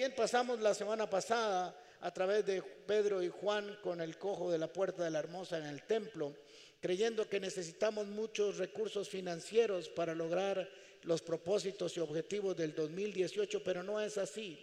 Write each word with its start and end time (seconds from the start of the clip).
bien 0.00 0.14
pasamos 0.16 0.62
la 0.62 0.72
semana 0.72 1.10
pasada 1.10 1.78
a 2.00 2.10
través 2.10 2.46
de 2.46 2.62
Pedro 2.62 3.22
y 3.22 3.28
Juan 3.28 3.76
con 3.82 4.00
el 4.00 4.16
cojo 4.16 4.50
de 4.50 4.56
la 4.56 4.72
puerta 4.72 5.04
de 5.04 5.10
la 5.10 5.18
hermosa 5.18 5.58
en 5.58 5.66
el 5.66 5.82
templo, 5.82 6.34
creyendo 6.80 7.28
que 7.28 7.38
necesitamos 7.38 8.06
muchos 8.06 8.56
recursos 8.56 9.10
financieros 9.10 9.90
para 9.90 10.14
lograr 10.14 10.66
los 11.02 11.20
propósitos 11.20 11.98
y 11.98 12.00
objetivos 12.00 12.56
del 12.56 12.74
2018, 12.74 13.62
pero 13.62 13.82
no 13.82 14.00
es 14.00 14.16
así. 14.16 14.58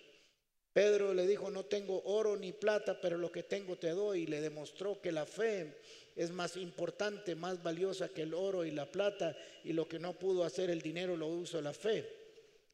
Pedro 0.74 1.14
le 1.14 1.28
dijo, 1.28 1.52
no 1.52 1.66
tengo 1.66 2.02
oro 2.06 2.36
ni 2.36 2.52
plata, 2.52 3.00
pero 3.00 3.20
lo 3.20 3.32
que 3.32 3.44
tengo 3.44 3.76
te 3.76 3.92
doy. 3.92 4.24
Y 4.24 4.26
le 4.26 4.42
demostró 4.42 5.00
que 5.00 5.12
la 5.12 5.28
fe 5.28 5.78
es 6.16 6.32
más 6.32 6.58
importante, 6.58 7.36
más 7.36 7.62
valiosa 7.62 8.10
que 8.10 8.24
el 8.24 8.34
oro 8.34 8.66
y 8.66 8.72
la 8.72 8.92
plata. 8.92 9.38
Y 9.64 9.74
lo 9.74 9.88
que 9.88 10.00
no 10.00 10.14
pudo 10.14 10.44
hacer 10.44 10.72
el 10.72 10.82
dinero 10.82 11.16
lo 11.16 11.28
uso 11.28 11.62
la 11.62 11.74
fe. 11.74 12.17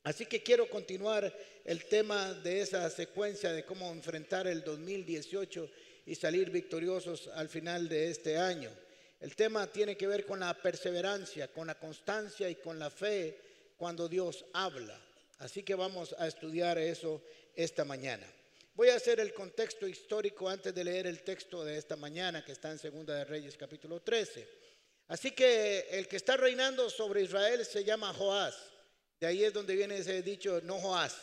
Así 0.03 0.25
que 0.25 0.43
quiero 0.43 0.69
continuar 0.69 1.33
el 1.63 1.85
tema 1.85 2.33
de 2.33 2.61
esa 2.61 2.89
secuencia 2.89 3.53
de 3.53 3.63
cómo 3.63 3.89
enfrentar 3.89 4.47
el 4.47 4.61
2018 4.63 5.69
y 6.05 6.15
salir 6.15 6.49
victoriosos 6.49 7.29
al 7.29 7.47
final 7.47 7.87
de 7.87 8.09
este 8.09 8.37
año. 8.37 8.69
El 9.21 9.37
tema 9.37 9.67
tiene 9.67 9.95
que 9.95 10.07
ver 10.07 10.25
con 10.25 10.41
la 10.41 10.53
perseverancia, 10.53 11.47
con 11.47 11.67
la 11.67 11.79
constancia 11.79 12.49
y 12.49 12.55
con 12.55 12.77
la 12.77 12.89
fe 12.89 13.37
cuando 13.77 14.09
Dios 14.09 14.43
habla. 14.51 14.99
Así 15.39 15.63
que 15.63 15.75
vamos 15.75 16.13
a 16.19 16.27
estudiar 16.27 16.77
eso 16.77 17.21
esta 17.55 17.85
mañana. 17.85 18.27
Voy 18.75 18.89
a 18.89 18.95
hacer 18.95 19.21
el 19.21 19.33
contexto 19.33 19.87
histórico 19.87 20.49
antes 20.49 20.75
de 20.75 20.83
leer 20.83 21.07
el 21.07 21.21
texto 21.21 21.63
de 21.63 21.77
esta 21.77 21.95
mañana 21.95 22.43
que 22.43 22.51
está 22.51 22.71
en 22.71 22.79
Segunda 22.79 23.15
de 23.15 23.23
Reyes 23.23 23.55
capítulo 23.55 24.01
13. 24.01 24.45
Así 25.07 25.31
que 25.31 25.87
el 25.91 26.09
que 26.09 26.17
está 26.17 26.35
reinando 26.35 26.89
sobre 26.89 27.21
Israel 27.21 27.65
se 27.65 27.85
llama 27.85 28.13
Joás. 28.13 28.72
De 29.23 29.29
ahí 29.29 29.45
es 29.45 29.53
donde 29.53 29.73
viene 29.73 29.99
ese 29.99 30.21
dicho, 30.21 30.59
no 30.63 30.77
Joás, 30.79 31.15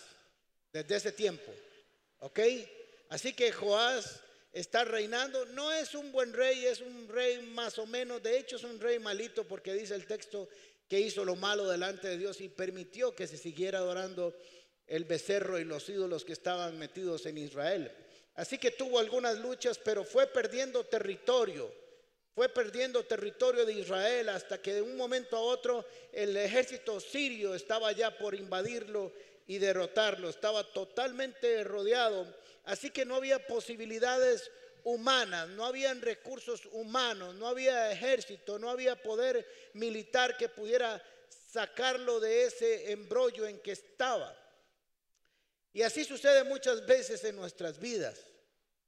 desde 0.73 0.97
ese 0.97 1.12
tiempo. 1.12 1.53
¿Ok? 2.20 2.41
Así 3.11 3.34
que 3.34 3.53
Joás 3.53 4.20
está 4.55 4.87
reinando. 4.87 5.45
No 5.45 5.70
es 5.70 5.95
un 5.95 6.11
buen 6.11 6.33
rey, 6.33 6.65
es 6.65 6.81
un 6.81 7.09
rey 7.09 7.43
más 7.43 7.78
o 7.78 7.84
menos. 7.84 8.23
De 8.23 8.39
hecho 8.39 8.56
es 8.56 8.65
un 8.65 8.81
rey 8.81 8.98
malito 8.98 9.47
porque 9.47 9.75
dice 9.75 9.95
el 9.95 10.06
texto 10.06 10.48
que 10.89 10.98
hizo 10.98 11.27
lo 11.27 11.37
malo 11.37 11.69
delante 11.69 12.09
de 12.09 12.17
Dios 12.17 12.41
y 12.41 12.48
permitió 12.48 13.15
que 13.15 13.27
se 13.27 13.37
siguiera 13.37 13.81
adorando 13.81 14.34
el 14.87 15.05
becerro 15.05 15.59
y 15.59 15.65
los 15.65 15.87
ídolos 15.91 16.25
que 16.25 16.33
estaban 16.33 16.78
metidos 16.78 17.27
en 17.27 17.37
Israel. 17.37 17.93
Así 18.34 18.56
que 18.56 18.71
tuvo 18.71 18.98
algunas 18.98 19.39
luchas, 19.41 19.77
pero 19.77 20.05
fue 20.05 20.27
perdiendo 20.27 20.84
territorio. 20.84 21.71
Fue 22.41 22.48
perdiendo 22.48 23.05
territorio 23.05 23.66
de 23.66 23.74
Israel 23.74 24.30
hasta 24.30 24.62
que 24.62 24.72
de 24.72 24.80
un 24.80 24.96
momento 24.96 25.36
a 25.36 25.41
otro 25.41 25.84
el 26.10 26.34
ejército 26.38 26.98
sirio 26.98 27.55
estaba 27.55 27.92
ya 27.92 28.16
por 28.16 28.34
invadirlo 28.34 29.12
y 29.47 29.58
derrotarlo. 29.58 30.30
Estaba 30.30 30.64
totalmente 30.64 31.62
rodeado. 31.64 32.34
Así 32.64 32.88
que 32.88 33.05
no 33.05 33.16
había 33.16 33.47
posibilidades 33.47 34.50
humanas, 34.84 35.50
no 35.50 35.66
habían 35.66 36.00
recursos 36.00 36.64
humanos, 36.72 37.34
no 37.34 37.47
había 37.47 37.92
ejército, 37.92 38.58
no 38.58 38.70
había 38.70 38.97
poder 39.02 39.47
militar 39.75 40.38
que 40.38 40.48
pudiera 40.48 41.04
sacarlo 41.52 42.20
de 42.20 42.44
ese 42.44 42.91
embrollo 42.91 43.47
en 43.47 43.58
que 43.58 43.72
estaba. 43.72 44.34
Y 45.75 45.82
así 45.82 46.06
sucede 46.06 46.44
muchas 46.44 46.86
veces 46.86 47.22
en 47.25 47.36
nuestras 47.36 47.78
vidas. 47.78 48.30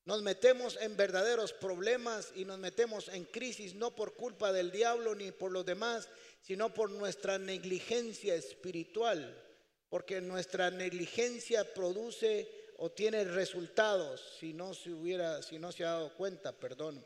Nos 0.04 0.22
metemos 0.22 0.76
en 0.80 0.96
verdaderos 0.96 1.52
problemas 1.52 2.32
y 2.34 2.44
nos 2.44 2.58
metemos 2.58 3.08
en 3.08 3.24
crisis 3.24 3.74
no 3.74 3.94
por 3.94 4.14
culpa 4.14 4.52
del 4.52 4.72
diablo 4.72 5.14
ni 5.14 5.30
por 5.30 5.52
los 5.52 5.64
demás, 5.64 6.08
sino 6.40 6.74
por 6.74 6.90
nuestra 6.90 7.38
negligencia 7.38 8.34
espiritual, 8.34 9.40
porque 9.88 10.20
nuestra 10.20 10.70
negligencia 10.72 11.72
produce 11.72 12.48
o 12.78 12.90
tiene 12.90 13.22
resultados 13.22 14.38
si 14.40 14.52
no 14.52 14.74
se 14.74 14.90
hubiera 14.90 15.40
si 15.40 15.60
no 15.60 15.70
se 15.70 15.84
ha 15.84 15.90
dado 15.90 16.14
cuenta, 16.14 16.50
perdón. 16.50 17.04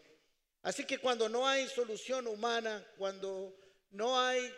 Así 0.62 0.84
que 0.84 0.98
cuando 0.98 1.28
no 1.28 1.46
hay 1.46 1.68
solución 1.68 2.26
humana, 2.26 2.84
cuando 2.96 3.54
no 3.90 4.18
hay 4.18 4.50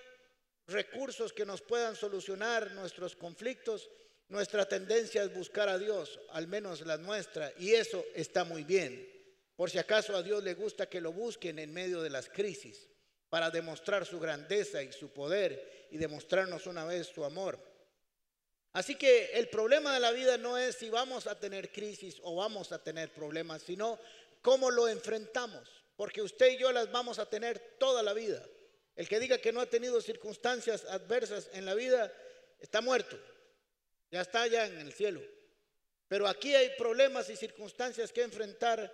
recursos 0.68 1.32
que 1.32 1.44
nos 1.44 1.60
puedan 1.60 1.96
solucionar 1.96 2.70
nuestros 2.70 3.16
conflictos, 3.16 3.90
nuestra 4.28 4.68
tendencia 4.68 5.22
es 5.22 5.32
buscar 5.34 5.68
a 5.68 5.78
Dios, 5.78 6.20
al 6.30 6.46
menos 6.46 6.82
la 6.82 6.98
nuestra, 6.98 7.52
y 7.58 7.72
eso 7.72 8.04
está 8.14 8.44
muy 8.44 8.64
bien. 8.64 9.08
Por 9.56 9.70
si 9.70 9.78
acaso 9.78 10.14
a 10.14 10.22
Dios 10.22 10.44
le 10.44 10.54
gusta 10.54 10.88
que 10.88 11.00
lo 11.00 11.12
busquen 11.12 11.58
en 11.58 11.72
medio 11.72 12.02
de 12.02 12.10
las 12.10 12.28
crisis, 12.28 12.88
para 13.30 13.50
demostrar 13.50 14.06
su 14.06 14.20
grandeza 14.20 14.82
y 14.82 14.92
su 14.92 15.10
poder 15.12 15.88
y 15.90 15.98
demostrarnos 15.98 16.66
una 16.66 16.84
vez 16.84 17.06
su 17.06 17.24
amor. 17.24 17.58
Así 18.72 18.96
que 18.96 19.32
el 19.32 19.48
problema 19.48 19.94
de 19.94 20.00
la 20.00 20.12
vida 20.12 20.36
no 20.36 20.58
es 20.58 20.76
si 20.76 20.90
vamos 20.90 21.26
a 21.26 21.38
tener 21.38 21.72
crisis 21.72 22.20
o 22.22 22.36
vamos 22.36 22.70
a 22.72 22.82
tener 22.82 23.12
problemas, 23.12 23.62
sino 23.62 23.98
cómo 24.42 24.70
lo 24.70 24.88
enfrentamos, 24.88 25.68
porque 25.96 26.22
usted 26.22 26.52
y 26.52 26.58
yo 26.58 26.70
las 26.70 26.92
vamos 26.92 27.18
a 27.18 27.26
tener 27.26 27.76
toda 27.78 28.02
la 28.02 28.12
vida. 28.12 28.44
El 28.94 29.08
que 29.08 29.20
diga 29.20 29.38
que 29.38 29.52
no 29.52 29.60
ha 29.60 29.66
tenido 29.66 30.00
circunstancias 30.00 30.84
adversas 30.84 31.48
en 31.52 31.64
la 31.64 31.74
vida 31.74 32.12
está 32.60 32.80
muerto. 32.80 33.18
Ya 34.10 34.22
está 34.22 34.42
allá 34.42 34.66
en 34.66 34.78
el 34.80 34.92
cielo. 34.92 35.20
Pero 36.08 36.26
aquí 36.26 36.54
hay 36.54 36.70
problemas 36.78 37.28
y 37.28 37.36
circunstancias 37.36 38.12
que 38.12 38.22
enfrentar 38.22 38.92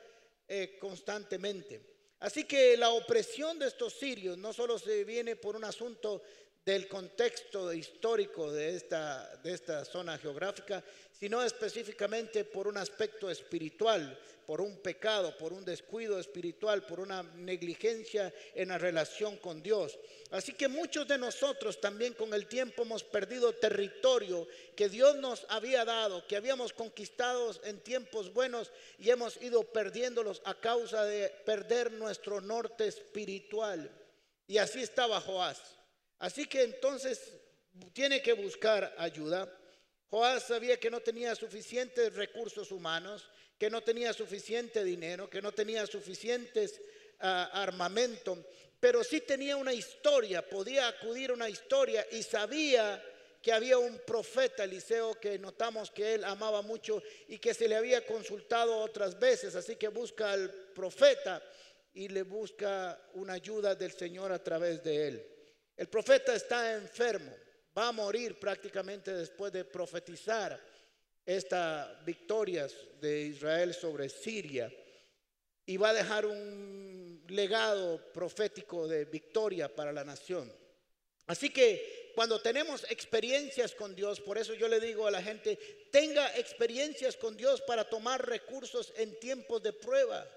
eh, 0.48 0.76
constantemente. 0.80 1.94
Así 2.20 2.44
que 2.44 2.76
la 2.76 2.91
opresión 2.91 3.58
de 3.58 3.69
estos 3.69 3.94
sirios 3.94 4.36
no 4.38 4.52
solo 4.52 4.78
se 4.78 5.04
viene 5.04 5.36
por 5.36 5.56
un 5.56 5.64
asunto 5.64 6.22
del 6.64 6.88
contexto 6.88 7.70
histórico 7.75 8.50
de 8.50 8.76
esta, 8.76 9.36
de 9.42 9.52
esta 9.52 9.84
zona 9.84 10.16
geográfica, 10.16 10.82
sino 11.12 11.42
específicamente 11.42 12.44
por 12.44 12.66
un 12.66 12.78
aspecto 12.78 13.30
espiritual, 13.30 14.19
por 14.47 14.62
un 14.62 14.78
pecado, 14.78 15.36
por 15.36 15.52
un 15.52 15.62
descuido 15.62 16.19
espiritual, 16.19 16.86
por 16.86 17.00
una 17.00 17.22
negligencia 17.22 18.32
en 18.54 18.69
la 18.69 18.78
relación 18.78 19.36
con 19.36 19.62
Dios. 19.62 19.98
Así 20.30 20.54
que 20.54 20.69
muchos 20.69 21.06
de 21.06 21.19
nosotros 21.19 21.80
también 21.82 22.14
con 22.14 22.32
el 22.32 22.47
tiempo 22.47 22.82
hemos 22.82 23.04
perdido 23.04 23.52
territorio 23.52 24.48
que 24.75 24.88
Dios 24.88 25.16
nos 25.16 25.46
había 25.50 25.84
dado, 25.84 26.26
que 26.26 26.36
habíamos 26.36 26.72
conquistado 26.72 27.54
en 27.64 27.81
tiempos 27.81 28.32
buenos 28.32 28.72
y 28.98 29.10
hemos 29.10 29.41
ido 29.42 29.64
perdiéndolos 29.64 30.41
a 30.46 30.54
causa 30.54 31.04
de 31.04 31.28
perder 31.44 31.92
nuestro 31.92 32.41
norte 32.41 32.86
espiritual. 32.86 33.91
Y 34.46 34.56
así 34.56 34.82
estaba 34.82 35.20
Joás. 35.20 35.75
Así 36.24 36.46
que 36.46 36.62
entonces 36.62 37.20
tiene 37.92 38.22
que 38.22 38.32
buscar 38.32 38.94
ayuda. 38.96 39.46
Joás 40.08 40.44
sabía 40.44 40.80
que 40.80 40.88
no 40.90 41.00
tenía 41.00 41.34
suficientes 41.34 42.14
recursos 42.14 42.72
humanos, 42.72 43.28
que 43.58 43.68
no 43.68 43.82
tenía 43.82 44.10
suficiente 44.14 44.82
dinero, 44.82 45.28
que 45.28 45.42
no 45.42 45.52
tenía 45.52 45.86
suficientes 45.86 46.80
ah, 47.20 47.50
armamento, 47.52 48.42
pero 48.80 49.04
sí 49.04 49.20
tenía 49.20 49.58
una 49.58 49.74
historia, 49.74 50.48
podía 50.48 50.88
acudir 50.88 51.28
a 51.28 51.34
una 51.34 51.50
historia 51.50 52.06
y 52.10 52.22
sabía 52.22 53.04
que 53.42 53.52
había 53.52 53.76
un 53.76 53.98
profeta, 54.06 54.64
Eliseo, 54.64 55.20
que 55.20 55.38
notamos 55.38 55.90
que 55.90 56.14
él 56.14 56.24
amaba 56.24 56.62
mucho 56.62 57.02
y 57.28 57.36
que 57.36 57.52
se 57.52 57.68
le 57.68 57.76
había 57.76 58.06
consultado 58.06 58.78
otras 58.78 59.20
veces, 59.20 59.54
así 59.56 59.76
que 59.76 59.88
busca 59.88 60.32
al 60.32 60.50
profeta 60.74 61.42
y 61.92 62.08
le 62.08 62.22
busca 62.22 62.98
una 63.12 63.34
ayuda 63.34 63.74
del 63.74 63.92
Señor 63.92 64.32
a 64.32 64.42
través 64.42 64.82
de 64.82 65.08
él. 65.08 65.33
El 65.76 65.88
profeta 65.88 66.34
está 66.34 66.74
enfermo, 66.74 67.32
va 67.76 67.88
a 67.88 67.92
morir 67.92 68.38
prácticamente 68.38 69.12
después 69.12 69.52
de 69.52 69.64
profetizar 69.64 70.60
estas 71.26 72.04
victorias 72.04 72.74
de 73.00 73.22
Israel 73.22 73.74
sobre 73.74 74.08
Siria 74.08 74.70
y 75.66 75.76
va 75.76 75.90
a 75.90 75.94
dejar 75.94 76.26
un 76.26 77.25
legado 77.28 78.12
profético 78.12 78.87
de 78.87 79.06
victoria 79.06 79.75
para 79.75 79.93
la 79.93 80.04
nación. 80.04 80.52
Así 81.26 81.50
que 81.50 82.12
cuando 82.14 82.40
tenemos 82.40 82.84
experiencias 82.90 83.75
con 83.75 83.94
Dios, 83.94 84.20
por 84.20 84.38
eso 84.38 84.54
yo 84.54 84.69
le 84.69 84.78
digo 84.78 85.06
a 85.06 85.10
la 85.10 85.22
gente, 85.22 85.88
tenga 85.90 86.37
experiencias 86.37 87.16
con 87.16 87.37
Dios 87.37 87.62
para 87.62 87.88
tomar 87.88 88.25
recursos 88.28 88.93
en 88.96 89.19
tiempos 89.19 89.62
de 89.62 89.72
prueba. 89.72 90.28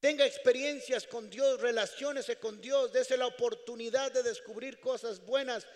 Tenga 0.00 0.24
experiencias 0.24 1.06
con 1.06 1.28
Dios, 1.28 1.60
relaciones 1.60 2.30
con 2.40 2.58
Dios, 2.60 2.90
dése 2.90 3.18
la 3.18 3.26
oportunidad 3.26 4.10
de 4.10 4.22
descubrir 4.22 4.80
cosas 4.80 5.24
buenas 5.24 5.66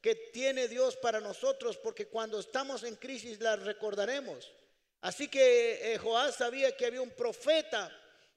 que 0.00 0.14
tiene 0.14 0.68
Dios 0.68 0.96
para 0.96 1.20
nosotros, 1.20 1.76
porque 1.78 2.06
cuando 2.06 2.38
estamos 2.38 2.84
en 2.84 2.94
crisis 2.94 3.40
las 3.40 3.60
recordaremos. 3.62 4.52
Así 5.00 5.26
que 5.28 5.92
eh, 5.92 5.98
Joás 5.98 6.36
sabía 6.36 6.76
que 6.76 6.86
había 6.86 7.02
un 7.02 7.10
profeta 7.10 7.90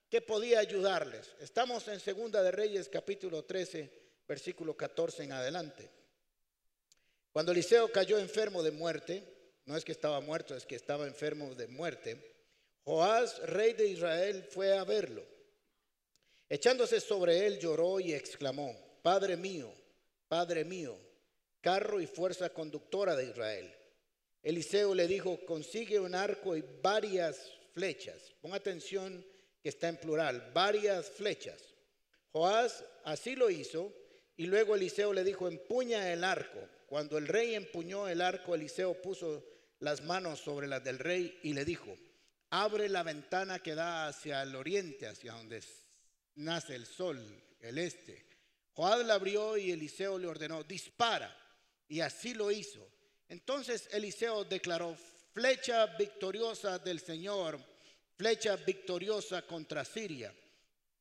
que 0.09 0.21
podía 0.21 0.59
ayudarles. 0.59 1.29
Estamos 1.39 1.87
en 1.87 1.99
Segunda 1.99 2.41
de 2.41 2.51
Reyes 2.51 2.89
capítulo 2.89 3.43
13, 3.43 3.91
versículo 4.27 4.75
14 4.75 5.23
en 5.23 5.33
adelante. 5.33 5.89
Cuando 7.31 7.51
Eliseo 7.51 7.91
cayó 7.91 8.17
enfermo 8.17 8.63
de 8.63 8.71
muerte, 8.71 9.23
no 9.65 9.77
es 9.77 9.85
que 9.85 9.91
estaba 9.91 10.19
muerto, 10.19 10.55
es 10.55 10.65
que 10.65 10.75
estaba 10.75 11.05
enfermo 11.05 11.53
de 11.53 11.67
muerte, 11.67 12.36
Joás, 12.87 13.39
rey 13.39 13.73
de 13.73 13.85
Israel, 13.85 14.45
fue 14.49 14.77
a 14.77 14.85
verlo. 14.85 15.21
Echándose 16.47 17.01
sobre 17.01 17.45
él 17.45 17.59
lloró 17.59 17.99
y 17.99 18.13
exclamó, 18.13 18.73
Padre 19.01 19.35
mío, 19.35 19.69
Padre 20.29 20.63
mío, 20.63 20.97
carro 21.59 21.99
y 21.99 22.07
fuerza 22.07 22.47
conductora 22.51 23.17
de 23.17 23.25
Israel. 23.25 23.75
Eliseo 24.41 24.95
le 24.95 25.05
dijo, 25.05 25.37
consigue 25.45 25.99
un 25.99 26.15
arco 26.15 26.55
y 26.55 26.63
varias 26.81 27.51
flechas. 27.73 28.33
Pon 28.39 28.53
atención 28.53 29.21
que 29.61 29.67
está 29.67 29.89
en 29.89 29.97
plural, 29.97 30.51
varias 30.53 31.09
flechas. 31.09 31.75
Joás 32.31 32.85
así 33.03 33.35
lo 33.35 33.49
hizo 33.49 33.93
y 34.37 34.45
luego 34.45 34.75
Eliseo 34.75 35.11
le 35.11 35.25
dijo, 35.25 35.49
empuña 35.49 36.13
el 36.13 36.23
arco. 36.23 36.59
Cuando 36.85 37.17
el 37.17 37.27
rey 37.27 37.53
empuñó 37.53 38.07
el 38.07 38.21
arco, 38.21 38.55
Eliseo 38.55 39.01
puso 39.01 39.43
las 39.79 40.05
manos 40.05 40.39
sobre 40.39 40.67
las 40.67 40.85
del 40.85 40.99
rey 40.99 41.37
y 41.43 41.51
le 41.51 41.65
dijo, 41.65 41.93
abre 42.49 42.89
la 42.89 43.03
ventana 43.03 43.59
que 43.59 43.75
da 43.75 44.07
hacia 44.07 44.41
el 44.43 44.55
oriente, 44.55 45.07
hacia 45.07 45.33
donde 45.33 45.63
nace 46.35 46.75
el 46.75 46.85
sol, 46.85 47.19
el 47.61 47.77
este. 47.77 48.25
Joás 48.73 49.05
la 49.05 49.15
abrió 49.15 49.57
y 49.57 49.71
Eliseo 49.71 50.17
le 50.17 50.27
ordenó, 50.27 50.63
dispara. 50.63 51.35
Y 51.87 52.01
así 52.01 52.33
lo 52.33 52.51
hizo. 52.51 52.87
Entonces 53.29 53.89
Eliseo 53.91 54.43
declaró, 54.43 54.95
flecha 55.33 55.85
victoriosa 55.97 56.79
del 56.79 56.99
Señor, 56.99 57.59
flecha 58.15 58.55
victoriosa 58.55 59.41
contra 59.41 59.83
Siria. 59.83 60.33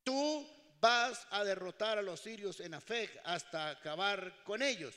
Tú 0.03 0.47
vas 0.79 1.27
a 1.31 1.43
derrotar 1.43 1.97
a 1.97 2.01
los 2.01 2.19
sirios 2.19 2.59
en 2.59 2.73
Afec 2.73 3.19
hasta 3.23 3.69
acabar 3.69 4.43
con 4.43 4.61
ellos. 4.61 4.93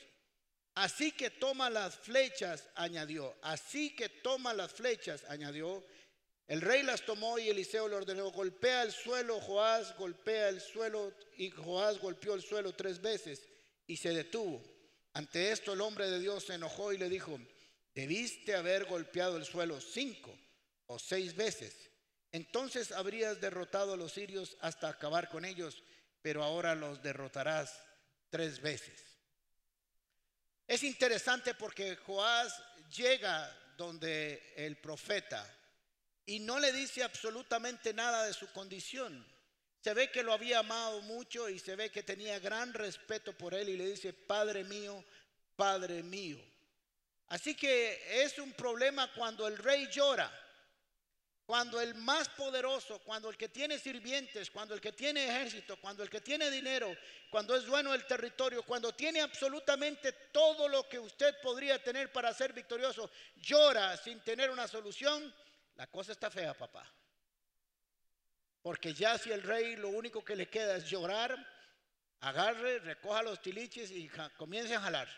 Así 0.75 1.13
que 1.13 1.31
toma 1.31 1.69
las 1.69 1.97
flechas, 1.97 2.69
añadió. 2.75 3.35
Así 3.43 3.95
que 3.95 4.09
toma 4.09 4.55
las 4.55 4.73
flechas, 4.73 5.25
añadió. 5.29 5.85
El 6.51 6.63
rey 6.63 6.83
las 6.83 7.03
tomó 7.03 7.39
y 7.39 7.49
Eliseo 7.49 7.87
le 7.87 7.95
ordenó, 7.95 8.33
golpea 8.33 8.83
el 8.83 8.91
suelo, 8.91 9.41
Joás 9.41 9.97
golpea 9.97 10.49
el 10.49 10.61
suelo 10.61 11.15
y 11.37 11.49
Joás 11.49 12.01
golpeó 12.01 12.35
el 12.35 12.43
suelo 12.43 12.73
tres 12.73 13.01
veces 13.01 13.47
y 13.87 13.97
se 13.97 14.09
detuvo. 14.09 14.61
Ante 15.13 15.53
esto 15.53 15.75
el 15.75 15.81
hombre 15.81 16.11
de 16.11 16.19
Dios 16.19 16.47
se 16.47 16.55
enojó 16.55 16.93
y 16.93 16.99
le 16.99 17.09
dijo, 17.09 17.39
debiste 17.95 18.57
haber 18.57 18.87
golpeado 18.87 19.37
el 19.37 19.45
suelo 19.45 19.81
cinco 19.81 20.37
o 20.87 20.99
seis 20.99 21.37
veces. 21.37 21.89
Entonces 22.33 22.91
habrías 22.91 23.41
derrotado 23.41 23.93
a 23.93 23.97
los 23.97 24.11
sirios 24.11 24.57
hasta 24.61 24.89
acabar 24.89 25.29
con 25.29 25.45
ellos, 25.45 25.85
pero 26.21 26.43
ahora 26.43 26.75
los 26.75 27.01
derrotarás 27.01 27.81
tres 28.29 28.61
veces. 28.61 29.01
Es 30.67 30.83
interesante 30.83 31.55
porque 31.55 31.95
Joás 31.95 32.61
llega 32.89 33.57
donde 33.77 34.53
el 34.57 34.79
profeta 34.79 35.59
y 36.31 36.39
no 36.39 36.61
le 36.61 36.73
dice 36.73 37.03
absolutamente 37.03 37.93
nada 37.93 38.25
de 38.25 38.33
su 38.33 38.47
condición. 38.53 39.27
Se 39.81 39.93
ve 39.95 40.13
que 40.13 40.23
lo 40.23 40.33
había 40.33 40.61
amado 40.61 41.03
mucho 41.03 41.49
y 41.49 41.59
se 41.59 41.75
ve 41.75 41.91
que 41.91 42.05
tenía 42.05 42.39
gran 42.39 42.73
respeto 42.73 43.37
por 43.37 43.53
él 43.53 43.69
y 43.69 43.77
le 43.77 43.89
dice, 43.89 44.13
Padre 44.13 44.63
mío, 44.63 45.05
Padre 45.57 46.05
mío. 46.05 46.39
Así 47.27 47.57
que 47.57 48.23
es 48.23 48.39
un 48.39 48.53
problema 48.53 49.13
cuando 49.13 49.49
el 49.49 49.59
rey 49.59 49.89
llora, 49.91 50.33
cuando 51.47 51.81
el 51.81 51.97
más 51.97 52.29
poderoso, 52.29 53.01
cuando 53.01 53.29
el 53.29 53.37
que 53.37 53.49
tiene 53.49 53.77
sirvientes, 53.77 54.53
cuando 54.53 54.73
el 54.75 54.81
que 54.81 54.93
tiene 54.93 55.25
ejército, 55.25 55.81
cuando 55.81 56.05
el 56.05 56.11
que 56.11 56.21
tiene 56.21 56.49
dinero, 56.49 56.97
cuando 57.29 57.57
es 57.57 57.65
dueño 57.65 57.91
del 57.91 58.07
territorio, 58.07 58.63
cuando 58.63 58.95
tiene 58.95 59.21
absolutamente 59.21 60.13
todo 60.31 60.69
lo 60.69 60.89
que 60.89 61.01
usted 61.01 61.41
podría 61.43 61.83
tener 61.83 62.13
para 62.13 62.33
ser 62.33 62.53
victorioso, 62.53 63.11
llora 63.35 63.97
sin 63.97 64.21
tener 64.21 64.49
una 64.49 64.69
solución, 64.69 65.35
la 65.81 65.87
cosa 65.87 66.13
está 66.13 66.31
fea, 66.31 66.53
papá. 66.53 66.87
Porque 68.61 68.93
ya 68.93 69.17
si 69.17 69.33
el 69.33 69.43
rey 69.43 69.77
lo 69.77 69.89
único 69.89 70.23
que 70.23 70.37
le 70.37 70.47
queda 70.47 70.77
es 70.77 70.85
llorar, 70.85 71.35
agarre, 72.21 72.81
recoja 72.81 73.23
los 73.23 73.41
tiliches 73.41 73.91
y 73.91 74.11
comience 74.37 74.75
a 74.75 74.83
jalar. 74.83 75.09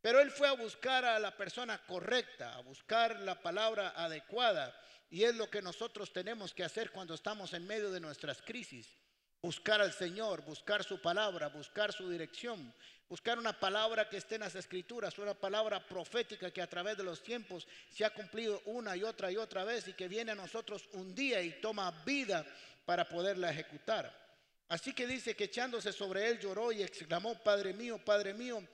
Pero 0.00 0.18
él 0.18 0.32
fue 0.32 0.48
a 0.48 0.54
buscar 0.54 1.04
a 1.04 1.20
la 1.20 1.36
persona 1.36 1.78
correcta, 1.86 2.56
a 2.56 2.62
buscar 2.62 3.20
la 3.20 3.40
palabra 3.40 3.90
adecuada. 3.90 4.76
Y 5.08 5.22
es 5.22 5.36
lo 5.36 5.48
que 5.48 5.62
nosotros 5.62 6.12
tenemos 6.12 6.52
que 6.52 6.64
hacer 6.64 6.90
cuando 6.90 7.14
estamos 7.14 7.52
en 7.52 7.64
medio 7.64 7.92
de 7.92 8.00
nuestras 8.00 8.42
crisis. 8.42 8.98
Buscar 9.40 9.80
al 9.80 9.92
Señor, 9.92 10.44
buscar 10.44 10.82
su 10.82 11.00
palabra, 11.00 11.46
buscar 11.46 11.92
su 11.92 12.10
dirección, 12.10 12.74
buscar 13.08 13.38
una 13.38 13.58
palabra 13.58 14.08
que 14.08 14.16
esté 14.16 14.36
en 14.36 14.42
las 14.42 14.54
escrituras, 14.54 15.18
una 15.18 15.34
palabra 15.34 15.86
profética 15.86 16.50
que 16.50 16.62
a 16.62 16.68
través 16.68 16.96
de 16.96 17.04
los 17.04 17.22
tiempos 17.22 17.66
se 17.90 18.04
ha 18.04 18.10
cumplido 18.10 18.62
una 18.66 18.96
y 18.96 19.02
otra 19.02 19.30
y 19.30 19.36
otra 19.36 19.64
vez 19.64 19.88
y 19.88 19.92
que 19.92 20.08
viene 20.08 20.32
a 20.32 20.36
nosotros 20.36 20.88
un 20.92 21.14
día 21.14 21.40
y 21.42 21.60
toma 21.60 21.90
vida 22.04 22.44
para 22.84 23.08
poderla 23.08 23.50
ejecutar. 23.50 24.24
Así 24.68 24.92
que 24.94 25.06
dice 25.06 25.36
que 25.36 25.44
echándose 25.44 25.92
sobre 25.92 26.28
él 26.28 26.38
lloró 26.38 26.72
y 26.72 26.82
exclamó, 26.82 27.38
Padre 27.42 27.74
mío, 27.74 27.98
Padre 27.98 28.32
mío, 28.32 28.66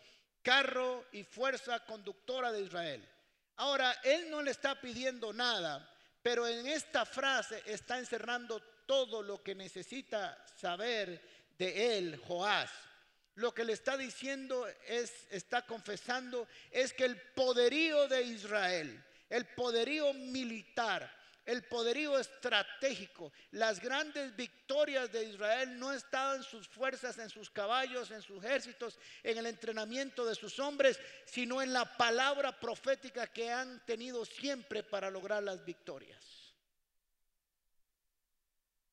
carro 0.43 1.07
y 1.13 1.25
fuerza 1.25 1.85
conductora 1.85 2.53
de 2.53 2.63
Israel. 2.63 3.07
Ahora, 3.57 3.93
él 4.05 4.31
no 4.31 4.41
le 4.41 4.53
está 4.53 4.81
pidiendo 4.81 5.33
nada, 5.33 5.87
pero 6.23 6.47
en 6.47 6.67
esta 6.67 7.05
frase 7.05 7.63
está 7.67 7.99
encerrando 7.99 8.63
todo 8.87 9.23
lo 9.23 9.43
que 9.43 9.55
necesita 9.55 10.43
saber 10.57 11.21
de 11.59 11.99
él, 11.99 12.17
Joás. 12.27 12.71
Lo 13.41 13.55
que 13.55 13.65
le 13.65 13.73
está 13.73 13.97
diciendo 13.97 14.69
es, 14.87 15.27
está 15.31 15.65
confesando, 15.65 16.47
es 16.71 16.93
que 16.93 17.07
el 17.07 17.19
poderío 17.19 18.07
de 18.07 18.21
Israel, 18.21 19.03
el 19.31 19.47
poderío 19.47 20.13
militar, 20.13 21.11
el 21.47 21.63
poderío 21.63 22.19
estratégico, 22.19 23.33
las 23.53 23.81
grandes 23.81 24.37
victorias 24.37 25.11
de 25.11 25.25
Israel 25.25 25.79
no 25.79 25.91
estaban 25.91 26.37
en 26.37 26.43
sus 26.43 26.69
fuerzas, 26.69 27.17
en 27.17 27.31
sus 27.31 27.49
caballos, 27.49 28.11
en 28.11 28.21
sus 28.21 28.45
ejércitos, 28.45 28.99
en 29.23 29.39
el 29.39 29.47
entrenamiento 29.47 30.27
de 30.27 30.35
sus 30.35 30.59
hombres, 30.59 31.01
sino 31.25 31.63
en 31.63 31.73
la 31.73 31.97
palabra 31.97 32.61
profética 32.61 33.27
que 33.29 33.51
han 33.51 33.83
tenido 33.87 34.27
siempre 34.27 34.83
para 34.83 35.11
lograr 35.11 35.43
las 35.43 35.65
victorias. 35.65 36.55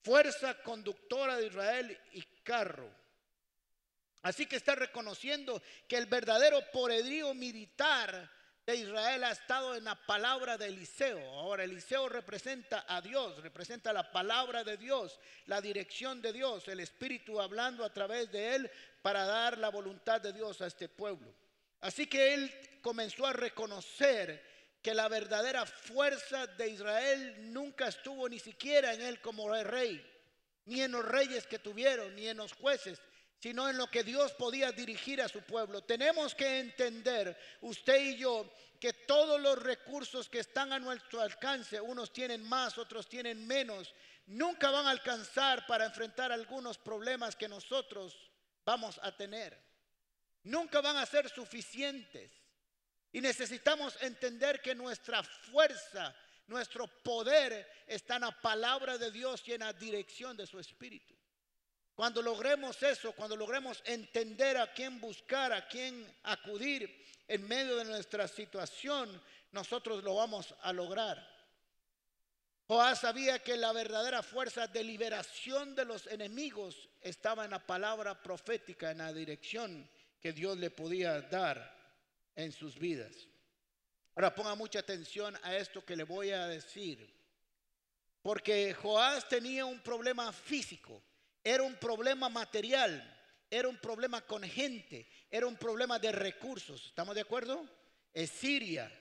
Fuerza 0.03 0.53
conductora 0.63 1.35
de 1.35 1.47
Israel 1.47 1.99
y 2.13 2.21
carro 2.43 3.06
Así 4.27 4.45
que 4.45 4.57
está 4.57 4.75
reconociendo 4.75 5.61
que 5.87 5.95
el 5.95 6.05
verdadero 6.05 6.59
poderío 6.73 7.33
militar 7.33 8.29
de 8.65 8.75
Israel 8.75 9.23
ha 9.23 9.31
estado 9.31 9.73
en 9.73 9.85
la 9.85 9.95
palabra 9.95 10.57
de 10.57 10.65
Eliseo. 10.65 11.17
Ahora 11.39 11.63
Eliseo 11.63 12.09
representa 12.09 12.83
a 12.89 12.99
Dios, 12.99 13.41
representa 13.41 13.93
la 13.93 14.11
palabra 14.11 14.65
de 14.65 14.75
Dios, 14.75 15.17
la 15.45 15.61
dirección 15.61 16.21
de 16.21 16.33
Dios, 16.33 16.67
el 16.67 16.81
Espíritu 16.81 17.39
hablando 17.39 17.85
a 17.85 17.93
través 17.93 18.29
de 18.29 18.55
él 18.55 18.69
para 19.01 19.23
dar 19.23 19.57
la 19.57 19.69
voluntad 19.69 20.19
de 20.19 20.33
Dios 20.33 20.59
a 20.59 20.67
este 20.67 20.89
pueblo. 20.89 21.33
Así 21.79 22.07
que 22.07 22.33
él 22.33 22.53
comenzó 22.81 23.27
a 23.27 23.31
reconocer 23.31 24.45
que 24.81 24.93
la 24.93 25.07
verdadera 25.07 25.65
fuerza 25.65 26.47
de 26.47 26.67
Israel 26.67 27.53
nunca 27.53 27.87
estuvo 27.87 28.27
ni 28.27 28.39
siquiera 28.39 28.93
en 28.93 29.03
él 29.03 29.21
como 29.21 29.47
rey, 29.63 30.05
ni 30.65 30.81
en 30.81 30.91
los 30.91 31.05
reyes 31.05 31.47
que 31.47 31.59
tuvieron, 31.59 32.13
ni 32.13 32.27
en 32.27 32.35
los 32.35 32.51
jueces, 32.51 33.01
sino 33.39 33.69
en 33.69 33.77
lo 33.77 33.89
que 33.89 34.03
Dios 34.03 34.33
podía 34.33 34.71
dirigir 34.71 35.21
a 35.21 35.29
su 35.29 35.41
pueblo. 35.41 35.83
Tenemos 35.83 36.33
que 36.33 36.59
entender, 36.59 37.37
usted 37.61 38.01
y 38.01 38.17
yo, 38.17 38.51
que 38.79 38.93
todos 38.93 39.39
los 39.39 39.61
recursos 39.61 40.29
que 40.29 40.39
están 40.39 40.71
a 40.73 40.79
nuestro 40.79 41.21
alcance, 41.21 41.79
unos 41.79 42.11
tienen 42.11 42.43
más, 42.43 42.77
otros 42.77 43.07
tienen 43.07 43.45
menos, 43.45 43.93
nunca 44.25 44.71
van 44.71 44.87
a 44.87 44.91
alcanzar 44.91 45.65
para 45.67 45.85
enfrentar 45.85 46.31
algunos 46.31 46.77
problemas 46.77 47.35
que 47.35 47.47
nosotros 47.47 48.29
vamos 48.65 48.99
a 49.03 49.15
tener. 49.15 49.57
Nunca 50.43 50.81
van 50.81 50.97
a 50.97 51.05
ser 51.05 51.29
suficientes. 51.29 52.31
Y 53.11 53.21
necesitamos 53.21 53.97
entender 54.01 54.61
que 54.61 54.75
nuestra 54.75 55.23
fuerza, 55.23 56.15
nuestro 56.45 56.87
poder 56.87 57.67
está 57.87 58.15
en 58.15 58.21
la 58.21 58.41
palabra 58.41 58.97
de 58.97 59.11
Dios 59.11 59.41
y 59.47 59.53
en 59.53 59.61
la 59.61 59.73
dirección 59.73 60.37
de 60.37 60.45
su 60.45 60.59
Espíritu. 60.59 61.16
Cuando 61.97 62.21
logremos 62.21 62.83
eso, 62.83 63.11
cuando 63.13 63.35
logremos 63.35 63.81
entender 63.83 64.55
a 64.55 64.71
quién 64.71 65.01
buscar, 65.01 65.51
a 65.51 65.67
quién 65.67 66.05
acudir 66.21 66.95
en 67.27 67.47
medio 67.47 67.75
de 67.77 67.85
nuestra 67.85 68.27
situación, 68.27 69.19
nosotros 69.51 70.03
lo 70.03 70.13
vamos 70.13 70.53
a 70.61 70.71
lograr. 70.73 71.17
Joás 72.67 72.99
sabía 72.99 73.39
que 73.39 73.57
la 73.57 73.73
verdadera 73.73 74.21
fuerza 74.21 74.67
de 74.67 74.83
liberación 74.83 75.73
de 75.73 75.85
los 75.85 76.05
enemigos 76.05 76.87
estaba 77.01 77.45
en 77.45 77.49
la 77.49 77.65
palabra 77.65 78.21
profética, 78.21 78.91
en 78.91 78.99
la 78.99 79.11
dirección 79.11 79.89
que 80.21 80.33
Dios 80.33 80.55
le 80.55 80.69
podía 80.69 81.19
dar 81.21 81.75
en 82.35 82.51
sus 82.51 82.77
vidas. 82.77 83.27
Ahora 84.13 84.35
ponga 84.35 84.53
mucha 84.53 84.77
atención 84.77 85.35
a 85.41 85.55
esto 85.55 85.83
que 85.83 85.95
le 85.95 86.03
voy 86.03 86.29
a 86.29 86.45
decir, 86.45 87.11
porque 88.21 88.75
Joás 88.75 89.27
tenía 89.27 89.65
un 89.65 89.79
problema 89.79 90.31
físico. 90.31 91.01
Era 91.47 91.63
un 91.63 91.75
problema 91.75 92.27
material, 92.27 92.91
era 93.49 93.69
un 93.69 93.77
problema 93.77 94.19
con 94.19 94.43
gente, 94.43 95.07
era 95.31 95.47
un 95.47 95.55
problema 95.55 95.97
de 95.97 96.11
recursos. 96.11 96.87
¿Estamos 96.87 97.15
de 97.15 97.21
acuerdo? 97.21 97.65
Es 98.13 98.31
Siria, 98.31 98.91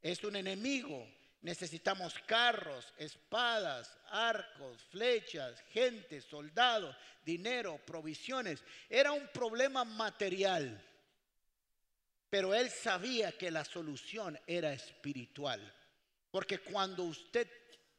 es 0.00 0.22
un 0.22 0.36
enemigo. 0.36 1.04
Necesitamos 1.40 2.14
carros, 2.24 2.94
espadas, 2.96 3.98
arcos, 4.08 4.84
flechas, 4.84 5.60
gente, 5.72 6.20
soldados, 6.20 6.94
dinero, 7.24 7.80
provisiones. 7.84 8.62
Era 8.88 9.10
un 9.10 9.26
problema 9.32 9.84
material. 9.84 10.80
pero 12.30 12.54
él 12.54 12.70
sabía 12.70 13.32
que 13.32 13.50
la 13.50 13.64
solución 13.64 14.38
era 14.46 14.72
espiritual. 14.72 15.60
Porque 16.30 16.58
cuando 16.58 17.02
usted 17.02 17.50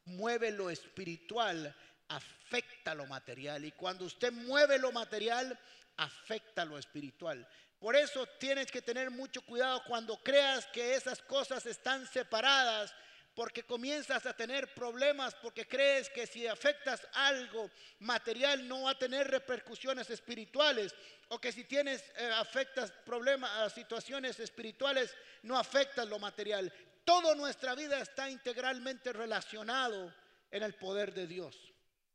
mueve 0.04 0.50
lo 0.50 0.70
espiritual, 0.70 1.74
afecta 2.08 2.94
lo 2.94 3.06
material. 3.06 3.64
Y 3.64 3.72
cuando 3.72 4.04
usted 4.04 4.32
mueve 4.32 4.78
lo 4.78 4.92
material, 4.92 5.58
afecta 5.96 6.64
lo 6.64 6.78
espiritual. 6.78 7.46
Por 7.78 7.94
eso 7.94 8.26
tienes 8.38 8.70
que 8.70 8.82
tener 8.82 9.10
mucho 9.10 9.42
cuidado 9.42 9.82
cuando 9.86 10.16
creas 10.22 10.66
que 10.66 10.94
esas 10.94 11.22
cosas 11.22 11.64
están 11.66 12.06
separadas, 12.06 12.92
porque 13.34 13.62
comienzas 13.62 14.26
a 14.26 14.34
tener 14.34 14.74
problemas, 14.74 15.32
porque 15.36 15.68
crees 15.68 16.10
que 16.10 16.26
si 16.26 16.44
afectas 16.48 17.06
algo 17.12 17.70
material 18.00 18.66
no 18.66 18.82
va 18.82 18.90
a 18.90 18.98
tener 18.98 19.28
repercusiones 19.28 20.10
espirituales, 20.10 20.92
o 21.28 21.40
que 21.40 21.52
si 21.52 21.62
tienes, 21.62 22.02
eh, 22.16 22.30
afectas 22.34 22.90
problemas, 23.04 23.72
situaciones 23.72 24.40
espirituales, 24.40 25.14
no 25.42 25.56
afectas 25.56 26.08
lo 26.08 26.18
material. 26.18 26.72
Toda 27.04 27.36
nuestra 27.36 27.76
vida 27.76 28.00
está 28.00 28.28
integralmente 28.28 29.12
relacionado 29.12 30.12
en 30.50 30.62
el 30.64 30.74
poder 30.74 31.14
de 31.14 31.28
Dios. 31.28 31.56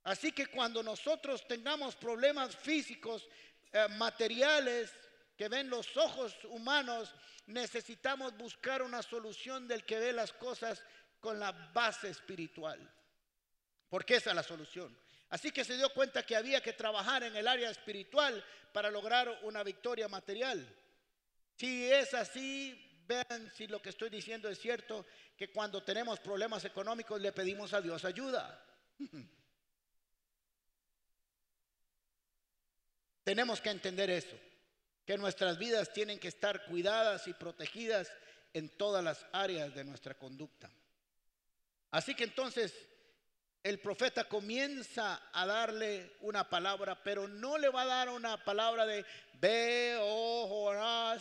Así 0.04 0.32
que 0.32 0.48
cuando 0.48 0.84
nosotros 0.84 1.48
tengamos 1.48 1.96
problemas 1.96 2.56
físicos, 2.56 3.28
eh, 3.72 3.88
materiales, 3.98 4.92
que 5.38 5.48
ven 5.48 5.70
los 5.70 5.96
ojos 5.98 6.36
humanos, 6.46 7.14
necesitamos 7.48 8.38
buscar 8.38 8.82
una 8.82 9.02
solución 9.02 9.68
del 9.68 9.84
que 9.86 10.00
ve 10.00 10.14
las 10.14 10.32
cosas 10.34 10.84
con 11.20 11.40
la 11.40 11.52
base 11.52 12.10
espiritual. 12.10 12.80
Porque 13.90 14.16
esa 14.16 14.32
es 14.32 14.36
la 14.36 14.44
solución. 14.44 14.96
Así 15.30 15.52
que 15.52 15.64
se 15.64 15.78
dio 15.78 15.90
cuenta 15.94 16.26
que 16.26 16.36
había 16.36 16.62
que 16.62 16.74
trabajar 16.74 17.24
en 17.24 17.36
el 17.36 17.48
área 17.48 17.70
espiritual 17.70 18.44
para 18.72 18.92
lograr 18.92 19.40
una 19.44 19.64
victoria 19.64 20.08
material. 20.08 20.68
Si 21.56 21.92
es 21.92 22.14
así, 22.14 22.80
vean 23.08 23.52
si 23.56 23.68
lo 23.68 23.82
que 23.82 23.90
estoy 23.90 24.10
diciendo 24.10 24.50
es 24.50 24.60
cierto, 24.60 25.06
que 25.38 25.52
cuando 25.52 25.82
tenemos 25.82 26.20
problemas 26.20 26.66
económicos 26.66 27.20
le 27.20 27.32
pedimos 27.32 27.74
a 27.74 27.82
Dios 27.82 28.06
ayuda. 28.06 28.64
Tenemos 33.24 33.62
que 33.62 33.70
entender 33.70 34.10
eso 34.10 34.38
que 35.06 35.18
nuestras 35.18 35.58
vidas 35.58 35.92
tienen 35.92 36.20
que 36.20 36.30
estar 36.30 36.66
cuidadas 36.66 37.28
y 37.28 37.34
protegidas 37.34 38.12
en 38.54 38.70
todas 38.70 39.04
las 39.04 39.26
áreas 39.34 39.74
de 39.74 39.84
nuestra 39.84 40.14
conducta. 40.14 40.70
Así 41.92 42.16
que 42.16 42.24
entonces 42.24 42.74
el 43.64 43.80
profeta 43.80 44.26
comienza 44.26 45.30
a 45.32 45.46
darle 45.46 46.18
una 46.22 46.50
palabra, 46.50 47.02
pero 47.02 47.28
no 47.28 47.58
le 47.58 47.70
va 47.70 47.84
a 47.84 47.86
dar 47.86 48.10
una 48.10 48.44
palabra 48.44 48.86
de 48.86 49.06
ve, 49.40 49.98
oh 50.02 50.74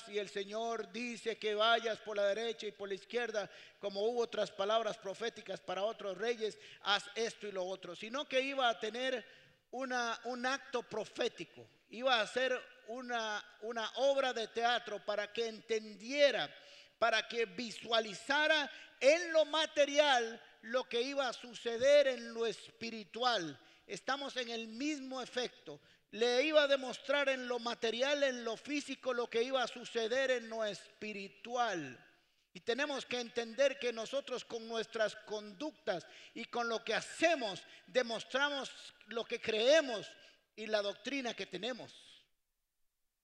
y 0.08 0.18
el 0.18 0.28
Señor 0.28 0.90
dice 0.90 1.38
que 1.38 1.54
vayas 1.54 1.98
por 1.98 2.16
la 2.16 2.26
derecha 2.26 2.66
y 2.66 2.72
por 2.72 2.88
la 2.88 2.94
izquierda, 2.94 3.50
como 3.78 4.02
hubo 4.02 4.20
otras 4.20 4.50
palabras 4.50 4.96
proféticas 4.96 5.60
para 5.60 5.84
otros 5.84 6.18
reyes, 6.18 6.58
haz 6.82 7.04
esto 7.14 7.46
y 7.46 7.52
lo 7.52 7.64
otro, 7.64 7.94
sino 7.94 8.26
que 8.26 8.40
iba 8.40 8.68
a 8.68 8.78
tener 8.78 9.24
una, 9.70 10.20
un 10.24 10.46
acto 10.46 10.82
profético, 10.82 11.68
iba 11.92 12.20
a 12.20 12.26
ser 12.26 12.58
una, 12.88 13.44
una 13.60 13.90
obra 13.96 14.32
de 14.32 14.48
teatro 14.48 15.04
para 15.04 15.32
que 15.32 15.46
entendiera, 15.46 16.50
para 16.98 17.28
que 17.28 17.46
visualizara 17.46 18.70
en 18.98 19.32
lo 19.32 19.44
material 19.44 20.40
lo 20.62 20.84
que 20.88 21.02
iba 21.02 21.28
a 21.28 21.32
suceder 21.32 22.08
en 22.08 22.32
lo 22.32 22.46
espiritual. 22.46 23.58
Estamos 23.86 24.36
en 24.36 24.48
el 24.48 24.68
mismo 24.68 25.20
efecto. 25.20 25.80
Le 26.12 26.42
iba 26.44 26.62
a 26.62 26.68
demostrar 26.68 27.28
en 27.28 27.46
lo 27.46 27.58
material, 27.58 28.22
en 28.22 28.44
lo 28.44 28.56
físico, 28.56 29.12
lo 29.12 29.28
que 29.28 29.42
iba 29.42 29.62
a 29.62 29.68
suceder 29.68 30.30
en 30.30 30.48
lo 30.48 30.64
espiritual. 30.64 31.98
Y 32.54 32.60
tenemos 32.60 33.06
que 33.06 33.20
entender 33.20 33.78
que 33.78 33.92
nosotros 33.92 34.44
con 34.44 34.66
nuestras 34.68 35.16
conductas 35.16 36.06
y 36.34 36.44
con 36.46 36.68
lo 36.68 36.84
que 36.84 36.94
hacemos 36.94 37.62
demostramos 37.86 38.70
lo 39.06 39.24
que 39.24 39.40
creemos 39.40 40.10
y 40.56 40.66
la 40.66 40.82
doctrina 40.82 41.34
que 41.34 41.46
tenemos 41.46 41.92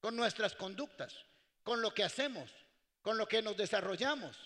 con 0.00 0.16
nuestras 0.16 0.54
conductas, 0.54 1.14
con 1.62 1.82
lo 1.82 1.92
que 1.92 2.04
hacemos, 2.04 2.50
con 3.02 3.18
lo 3.18 3.26
que 3.26 3.42
nos 3.42 3.56
desarrollamos. 3.56 4.36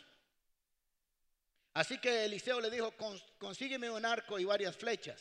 Así 1.74 1.98
que 1.98 2.24
Eliseo 2.24 2.60
le 2.60 2.70
dijo, 2.70 2.94
consígueme 3.38 3.90
un 3.90 4.04
arco 4.04 4.38
y 4.38 4.44
varias 4.44 4.76
flechas. 4.76 5.20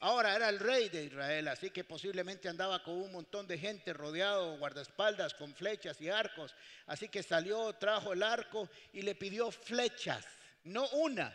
Ahora 0.00 0.36
era 0.36 0.48
el 0.50 0.58
rey 0.58 0.88
de 0.88 1.04
Israel, 1.04 1.48
así 1.48 1.70
que 1.70 1.82
posiblemente 1.82 2.48
andaba 2.48 2.82
con 2.82 2.94
un 2.94 3.12
montón 3.12 3.46
de 3.46 3.58
gente 3.58 3.94
rodeado, 3.94 4.58
guardaespaldas, 4.58 5.32
con 5.34 5.54
flechas 5.54 6.00
y 6.00 6.10
arcos. 6.10 6.54
Así 6.86 7.08
que 7.08 7.22
salió, 7.22 7.72
trajo 7.74 8.12
el 8.12 8.22
arco 8.22 8.68
y 8.92 9.02
le 9.02 9.14
pidió 9.14 9.50
flechas, 9.50 10.26
no 10.64 10.86
una, 10.88 11.34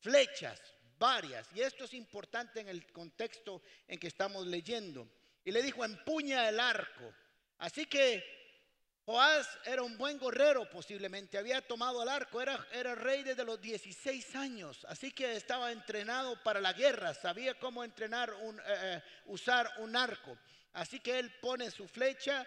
flechas, 0.00 0.60
varias. 1.00 1.48
Y 1.52 1.62
esto 1.62 1.84
es 1.84 1.94
importante 1.94 2.60
en 2.60 2.68
el 2.68 2.86
contexto 2.92 3.62
en 3.88 3.98
que 3.98 4.06
estamos 4.06 4.46
leyendo. 4.46 5.08
Y 5.44 5.50
le 5.50 5.62
dijo, 5.62 5.84
empuña 5.84 6.48
el 6.48 6.60
arco. 6.60 7.12
Así 7.58 7.86
que 7.86 8.22
Joás 9.04 9.48
era 9.64 9.82
un 9.82 9.98
buen 9.98 10.18
gorrero 10.18 10.68
posiblemente, 10.70 11.36
había 11.36 11.66
tomado 11.66 12.02
el 12.02 12.08
arco, 12.08 12.40
era, 12.40 12.64
era 12.70 12.94
rey 12.94 13.24
desde 13.24 13.44
los 13.44 13.60
16 13.60 14.36
años, 14.36 14.86
así 14.88 15.10
que 15.10 15.34
estaba 15.34 15.72
entrenado 15.72 16.40
para 16.44 16.60
la 16.60 16.72
guerra, 16.74 17.12
sabía 17.14 17.58
cómo 17.58 17.82
entrenar, 17.82 18.32
un, 18.32 18.60
eh, 18.60 18.62
eh, 18.66 19.02
usar 19.24 19.68
un 19.78 19.96
arco. 19.96 20.38
Así 20.74 21.00
que 21.00 21.18
él 21.18 21.32
pone 21.40 21.70
su 21.72 21.88
flecha 21.88 22.46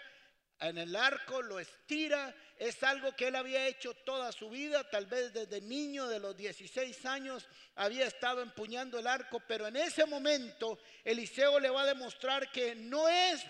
en 0.69 0.77
el 0.77 0.95
arco, 0.95 1.41
lo 1.41 1.59
estira, 1.59 2.33
es 2.57 2.81
algo 2.83 3.15
que 3.15 3.27
él 3.27 3.35
había 3.35 3.67
hecho 3.67 3.93
toda 3.93 4.31
su 4.31 4.49
vida, 4.49 4.89
tal 4.89 5.05
vez 5.05 5.33
desde 5.33 5.61
niño 5.61 6.07
de 6.07 6.19
los 6.19 6.35
16 6.37 7.05
años 7.05 7.47
había 7.75 8.05
estado 8.05 8.41
empuñando 8.41 8.99
el 8.99 9.07
arco, 9.07 9.41
pero 9.47 9.67
en 9.67 9.75
ese 9.75 10.05
momento 10.05 10.79
Eliseo 11.03 11.59
le 11.59 11.69
va 11.69 11.81
a 11.81 11.87
demostrar 11.87 12.51
que 12.51 12.75
no 12.75 13.09
es 13.09 13.43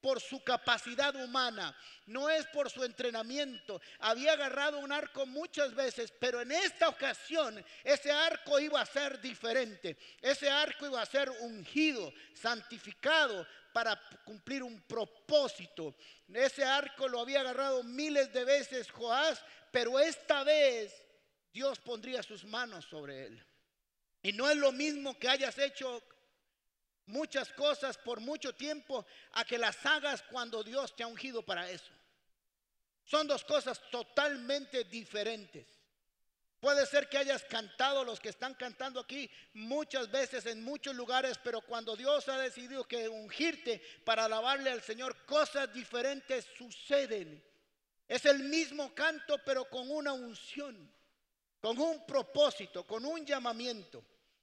por 0.00 0.20
su 0.20 0.42
capacidad 0.44 1.14
humana, 1.16 1.76
no 2.06 2.30
es 2.30 2.46
por 2.46 2.70
su 2.70 2.84
entrenamiento. 2.84 3.80
Había 3.98 4.32
agarrado 4.32 4.78
un 4.78 4.92
arco 4.92 5.26
muchas 5.26 5.74
veces, 5.74 6.12
pero 6.18 6.40
en 6.40 6.52
esta 6.52 6.88
ocasión 6.88 7.64
ese 7.82 8.12
arco 8.12 8.60
iba 8.60 8.80
a 8.80 8.86
ser 8.86 9.20
diferente. 9.20 9.96
Ese 10.20 10.48
arco 10.48 10.86
iba 10.86 11.02
a 11.02 11.06
ser 11.06 11.30
ungido, 11.40 12.12
santificado 12.34 13.46
para 13.78 13.96
cumplir 14.24 14.64
un 14.64 14.80
propósito. 14.80 15.94
Ese 16.34 16.64
arco 16.64 17.06
lo 17.06 17.20
había 17.20 17.42
agarrado 17.42 17.84
miles 17.84 18.32
de 18.32 18.44
veces 18.44 18.90
Joás, 18.90 19.40
pero 19.70 20.00
esta 20.00 20.42
vez 20.42 20.92
Dios 21.52 21.78
pondría 21.78 22.24
sus 22.24 22.44
manos 22.44 22.86
sobre 22.86 23.26
él. 23.26 23.46
Y 24.20 24.32
no 24.32 24.50
es 24.50 24.56
lo 24.56 24.72
mismo 24.72 25.16
que 25.16 25.28
hayas 25.28 25.56
hecho 25.58 26.02
muchas 27.06 27.52
cosas 27.52 27.96
por 27.96 28.18
mucho 28.18 28.52
tiempo 28.52 29.06
a 29.30 29.44
que 29.44 29.58
las 29.58 29.86
hagas 29.86 30.24
cuando 30.24 30.64
Dios 30.64 30.96
te 30.96 31.04
ha 31.04 31.06
ungido 31.06 31.44
para 31.46 31.70
eso. 31.70 31.92
Son 33.04 33.28
dos 33.28 33.44
cosas 33.44 33.80
totalmente 33.92 34.82
diferentes. 34.82 35.68
Puede 36.60 36.86
ser 36.86 37.08
que 37.08 37.18
hayas 37.18 37.44
cantado 37.44 38.02
los 38.02 38.18
que 38.18 38.30
están 38.30 38.54
cantando 38.54 38.98
aquí 38.98 39.30
muchas 39.52 40.10
veces 40.10 40.44
en 40.46 40.64
muchos 40.64 40.94
lugares, 40.94 41.38
pero 41.42 41.60
cuando 41.60 41.94
Dios 41.94 42.28
ha 42.28 42.38
decidido 42.38 42.82
que 42.84 43.08
ungirte 43.08 43.80
para 44.04 44.24
alabarle 44.24 44.70
al 44.70 44.82
Señor, 44.82 45.24
cosas 45.24 45.72
diferentes 45.72 46.46
suceden. 46.56 47.44
Es 48.08 48.24
el 48.24 48.40
mismo 48.40 48.92
canto, 48.92 49.38
pero 49.44 49.70
con 49.70 49.88
una 49.88 50.12
unción, 50.12 50.90
con 51.60 51.78
un 51.78 52.04
propósito, 52.06 52.84
con 52.84 53.04
un 53.04 53.24
llamamiento. 53.24 54.02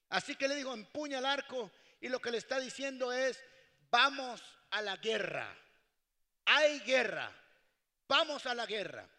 Así 0.09 0.35
que 0.35 0.47
le 0.47 0.55
digo, 0.55 0.73
empuña 0.73 1.19
el 1.19 1.25
arco 1.25 1.71
y 1.99 2.07
lo 2.07 2.19
que 2.19 2.31
le 2.31 2.37
está 2.37 2.59
diciendo 2.59 3.11
es, 3.11 3.43
vamos 3.89 4.41
a 4.69 4.81
la 4.81 4.95
guerra. 4.97 5.53
Hay 6.45 6.79
guerra. 6.81 7.29
Vamos 8.07 8.45
a 8.45 8.53
la 8.53 8.65
guerra. 8.65 9.09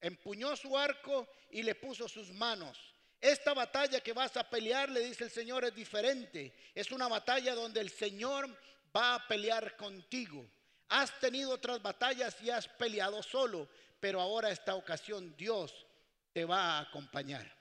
Empuñó 0.00 0.56
su 0.56 0.76
arco 0.76 1.28
y 1.50 1.62
le 1.62 1.74
puso 1.74 2.08
sus 2.08 2.32
manos. 2.32 2.78
Esta 3.20 3.52
batalla 3.52 4.00
que 4.00 4.12
vas 4.12 4.36
a 4.36 4.48
pelear, 4.48 4.88
le 4.88 5.00
dice 5.00 5.24
el 5.24 5.30
Señor, 5.30 5.64
es 5.64 5.74
diferente. 5.74 6.54
Es 6.74 6.92
una 6.92 7.08
batalla 7.08 7.54
donde 7.54 7.80
el 7.80 7.90
Señor 7.90 8.48
va 8.96 9.14
a 9.14 9.26
pelear 9.26 9.76
contigo. 9.76 10.48
Has 10.88 11.18
tenido 11.18 11.50
otras 11.50 11.82
batallas 11.82 12.40
y 12.40 12.50
has 12.50 12.68
peleado 12.68 13.22
solo, 13.22 13.68
pero 14.00 14.20
ahora 14.20 14.50
esta 14.50 14.74
ocasión 14.74 15.34
Dios 15.36 15.86
te 16.32 16.44
va 16.44 16.78
a 16.78 16.80
acompañar. 16.80 17.57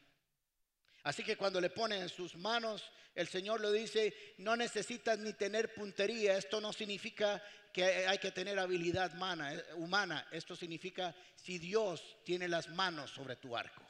Así 1.07 1.23
que 1.23 1.37
cuando 1.37 1.61
le 1.61 1.69
pone 1.69 1.97
en 2.01 2.09
sus 2.09 2.35
manos, 2.35 2.83
el 3.15 3.29
Señor 3.29 3.61
le 3.61 3.71
dice, 3.71 4.33
no 4.39 4.57
necesitas 4.57 5.17
ni 5.17 5.31
tener 5.31 5.73
puntería. 5.73 6.35
Esto 6.35 6.59
no 6.59 6.73
significa 6.73 7.41
que 7.71 8.05
hay 8.05 8.17
que 8.17 8.31
tener 8.31 8.59
habilidad 8.59 9.13
humana. 9.15 9.53
humana. 9.75 10.27
Esto 10.31 10.53
significa 10.53 11.15
si 11.33 11.59
Dios 11.59 12.17
tiene 12.25 12.49
las 12.49 12.67
manos 12.67 13.09
sobre 13.11 13.37
tu 13.37 13.55
arco. 13.55 13.81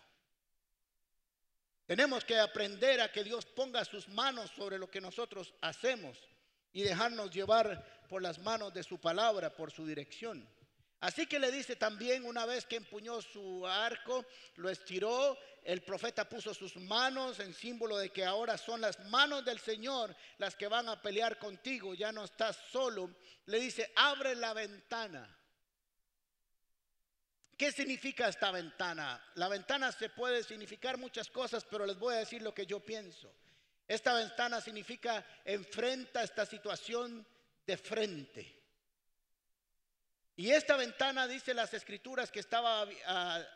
Tenemos 1.88 2.24
que 2.24 2.38
aprender 2.38 3.02
a 3.02 3.12
que 3.12 3.24
Dios 3.24 3.48
ponga 3.48 3.84
sus 3.84 4.08
manos 4.10 4.52
sobre 4.56 4.78
lo 4.78 4.88
que 4.88 5.02
nosotros 5.02 5.56
hacemos 5.62 6.20
y 6.72 6.84
dejarnos 6.84 7.32
llevar 7.32 8.06
por 8.08 8.22
las 8.22 8.38
manos 8.38 8.76
de 8.76 8.84
su 8.84 9.00
palabra, 9.00 9.56
por 9.56 9.72
su 9.72 9.88
dirección. 9.88 10.48
Así 11.00 11.28
que 11.28 11.38
le 11.38 11.52
dice 11.52 11.76
también, 11.76 12.26
una 12.26 12.46
vez 12.46 12.66
que 12.66 12.78
empuñó 12.78 13.22
su 13.22 13.68
arco, 13.68 14.26
lo 14.56 14.70
estiró, 14.70 15.38
el 15.64 15.84
profeta 15.84 16.28
puso 16.28 16.54
sus 16.54 16.76
manos 16.78 17.40
en 17.40 17.54
símbolo 17.54 17.98
de 17.98 18.10
que 18.10 18.26
ahora 18.26 18.58
son 18.58 18.82
las 18.82 19.00
manos 19.08 19.46
del 19.46 19.60
Señor 19.60 20.16
las 20.40 20.56
que 20.56 20.68
van 20.68 20.90
a 20.90 21.02
pelear 21.02 21.38
contigo, 21.38 21.94
ya 21.94 22.12
no 22.12 22.24
estás 22.24 22.58
solo. 22.72 23.12
Le 23.46 23.60
dice, 23.60 23.92
abre 23.96 24.34
la 24.36 24.54
ventana. 24.54 25.38
¿Qué 27.56 27.72
significa 27.72 28.28
esta 28.28 28.52
ventana? 28.52 29.24
La 29.36 29.50
ventana 29.50 29.92
se 29.92 30.10
puede 30.10 30.44
significar 30.44 30.98
muchas 30.98 31.30
cosas, 31.30 31.66
pero 31.66 31.86
les 31.86 31.98
voy 31.98 32.16
a 32.16 32.20
decir 32.20 32.42
lo 32.42 32.54
que 32.54 32.66
yo 32.66 32.80
pienso. 32.80 33.34
Esta 33.88 34.14
ventana 34.16 34.62
significa 34.62 35.26
enfrenta 35.46 36.24
esta 36.24 36.46
situación 36.46 37.26
de 37.66 37.78
frente. 37.78 38.57
Y 40.40 40.52
esta 40.52 40.78
ventana, 40.78 41.28
dice 41.28 41.56
las 41.56 41.74
escrituras, 41.74 42.32
que 42.32 42.40
estaba 42.40 42.88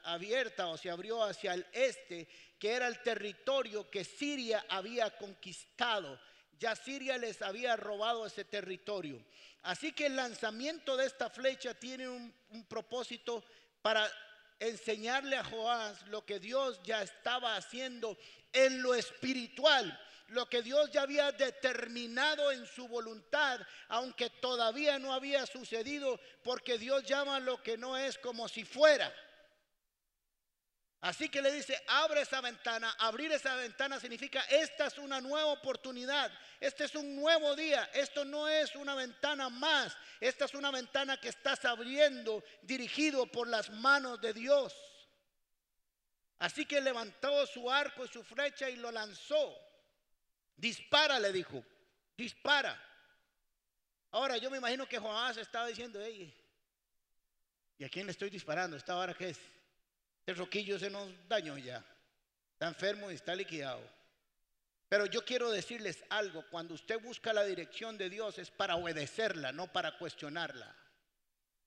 abierta 0.04 0.68
o 0.68 0.78
se 0.80 0.90
abrió 0.90 1.24
hacia 1.24 1.54
el 1.54 1.64
este, 1.72 2.28
que 2.58 2.72
era 2.72 2.88
el 2.88 3.04
territorio 3.04 3.88
que 3.88 4.04
Siria 4.04 4.66
había 4.68 5.16
conquistado. 5.16 6.20
Ya 6.58 6.76
Siria 6.76 7.20
les 7.20 7.40
había 7.44 7.76
robado 7.76 8.26
ese 8.26 8.46
territorio. 8.46 9.24
Así 9.62 9.92
que 9.92 10.08
el 10.08 10.16
lanzamiento 10.16 10.98
de 10.98 11.06
esta 11.06 11.30
flecha 11.30 11.76
tiene 11.76 12.10
un, 12.10 12.34
propósito 12.68 13.44
para 13.84 14.12
enseñarle 14.60 15.38
a 15.38 15.44
Joás 15.44 16.02
lo 16.08 16.26
que 16.26 16.40
Dios 16.40 16.80
ya 16.84 17.04
estaba 17.04 17.58
haciendo 17.58 18.18
en 18.52 18.82
lo 18.82 18.96
espiritual 18.96 20.00
lo 20.32 20.48
que 20.48 20.62
Dios 20.62 20.90
ya 20.92 21.04
había 21.04 21.32
determinado 21.32 22.52
en 22.52 22.66
su 22.66 22.88
voluntad, 22.88 23.60
aunque 23.90 24.30
todavía 24.30 24.98
no 24.98 25.14
había 25.14 25.46
sucedido, 25.46 26.20
porque 26.44 26.78
Dios 26.78 27.04
llama 27.04 27.40
lo 27.40 27.62
que 27.62 27.78
no 27.78 27.98
es 27.98 28.18
como 28.18 28.48
si 28.48 28.64
fuera. 28.64 29.14
Así 31.02 31.30
que 31.30 31.42
le 31.42 31.52
dice, 31.52 31.84
abre 31.88 32.22
esa 32.22 32.42
ventana. 32.42 32.96
Abrir 33.00 33.32
esa 33.32 33.56
ventana 33.56 34.00
significa, 34.00 34.42
esta 34.44 34.86
es 34.86 34.98
una 35.00 35.20
nueva 35.20 35.48
oportunidad, 35.48 36.32
este 36.60 36.84
es 36.84 36.96
un 36.96 37.16
nuevo 37.16 37.56
día, 37.56 37.90
esto 37.94 38.24
no 38.24 38.48
es 38.48 38.76
una 38.76 38.94
ventana 38.94 39.50
más, 39.50 39.98
esta 40.20 40.46
es 40.46 40.54
una 40.54 40.70
ventana 40.70 41.20
que 41.20 41.30
estás 41.30 41.66
abriendo 41.66 42.44
dirigido 42.62 43.26
por 43.26 43.48
las 43.48 43.72
manos 43.72 44.22
de 44.22 44.34
Dios. 44.34 44.76
Así 46.38 46.66
que 46.66 46.82
levantó 46.82 47.46
su 47.48 47.70
arco 47.70 48.06
y 48.06 48.08
su 48.08 48.24
flecha 48.24 48.70
y 48.70 48.76
lo 48.76 48.92
lanzó. 48.92 49.71
Dispara, 50.56 51.20
le 51.20 51.32
dijo, 51.32 51.64
dispara. 52.18 52.80
Ahora 54.12 54.38
yo 54.38 54.52
me 54.52 54.58
imagino 54.58 54.88
que 54.88 55.00
Joás 55.00 55.38
estaba 55.38 55.68
diciendo, 55.68 56.00
¿y 56.08 56.34
a 57.84 57.90
quién 57.90 58.06
le 58.06 58.12
estoy 58.12 58.30
disparando? 58.30 58.78
¿Esta 58.78 58.96
hora 58.98 59.14
qué 59.14 59.30
es? 59.30 59.40
El 60.26 60.36
roquillo 60.36 60.78
se 60.78 60.90
nos 60.90 61.10
dañó 61.28 61.58
ya. 61.58 61.84
Está 62.54 62.68
enfermo 62.68 63.10
y 63.10 63.16
está 63.16 63.34
liquidado. 63.34 63.82
Pero 64.88 65.06
yo 65.06 65.24
quiero 65.24 65.50
decirles 65.50 66.04
algo, 66.10 66.46
cuando 66.50 66.74
usted 66.74 67.02
busca 67.02 67.32
la 67.32 67.46
dirección 67.46 67.98
de 67.98 68.10
Dios 68.10 68.38
es 68.38 68.52
para 68.52 68.76
obedecerla, 68.76 69.52
no 69.52 69.72
para 69.72 69.98
cuestionarla. 69.98 70.76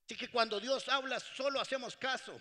Así 0.04 0.14
que 0.14 0.28
cuando 0.28 0.60
Dios 0.60 0.88
habla, 0.88 1.18
solo 1.18 1.58
hacemos 1.58 1.96
caso. 1.96 2.38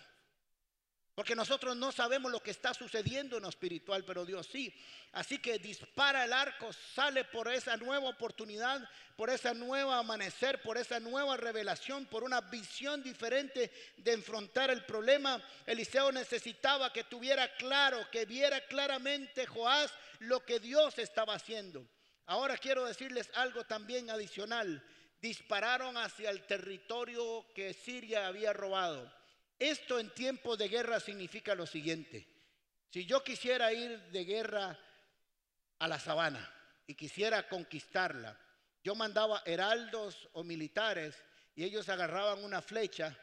Porque 1.14 1.36
nosotros 1.36 1.76
no 1.76 1.92
sabemos 1.92 2.32
lo 2.32 2.40
que 2.40 2.50
está 2.50 2.74
sucediendo 2.74 3.36
en 3.36 3.44
lo 3.44 3.48
espiritual, 3.48 4.04
pero 4.04 4.26
Dios 4.26 4.48
sí. 4.50 4.74
Así 5.12 5.38
que 5.38 5.60
dispara 5.60 6.24
el 6.24 6.32
arco, 6.32 6.72
sale 6.72 7.24
por 7.24 7.46
esa 7.46 7.76
nueva 7.76 8.08
oportunidad, 8.08 8.88
por 9.14 9.30
esa 9.30 9.54
nueva 9.54 9.98
amanecer, 9.98 10.60
por 10.60 10.76
esa 10.76 10.98
nueva 10.98 11.36
revelación, 11.36 12.06
por 12.06 12.24
una 12.24 12.40
visión 12.40 13.00
diferente 13.00 13.70
de 13.96 14.12
enfrentar 14.12 14.70
el 14.70 14.84
problema. 14.84 15.40
Eliseo 15.66 16.10
necesitaba 16.10 16.92
que 16.92 17.04
tuviera 17.04 17.54
claro, 17.56 18.10
que 18.10 18.24
viera 18.24 18.60
claramente 18.66 19.46
Joás 19.46 19.94
lo 20.18 20.44
que 20.44 20.58
Dios 20.58 20.98
estaba 20.98 21.34
haciendo. 21.34 21.86
Ahora 22.26 22.56
quiero 22.56 22.86
decirles 22.86 23.30
algo 23.34 23.62
también 23.62 24.10
adicional. 24.10 24.82
Dispararon 25.20 25.96
hacia 25.96 26.30
el 26.30 26.44
territorio 26.44 27.46
que 27.54 27.72
Siria 27.72 28.26
había 28.26 28.52
robado. 28.52 29.23
Esto 29.58 29.98
en 29.98 30.12
tiempos 30.14 30.58
de 30.58 30.68
guerra 30.68 31.00
significa 31.00 31.54
lo 31.54 31.66
siguiente. 31.66 32.26
Si 32.90 33.06
yo 33.06 33.22
quisiera 33.24 33.72
ir 33.72 33.98
de 34.10 34.24
guerra 34.24 34.78
a 35.78 35.88
la 35.88 35.98
sabana 35.98 36.52
y 36.86 36.94
quisiera 36.94 37.48
conquistarla, 37.48 38.38
yo 38.82 38.94
mandaba 38.94 39.42
heraldos 39.46 40.28
o 40.32 40.44
militares 40.44 41.16
y 41.54 41.64
ellos 41.64 41.88
agarraban 41.88 42.44
una 42.44 42.60
flecha, 42.60 43.16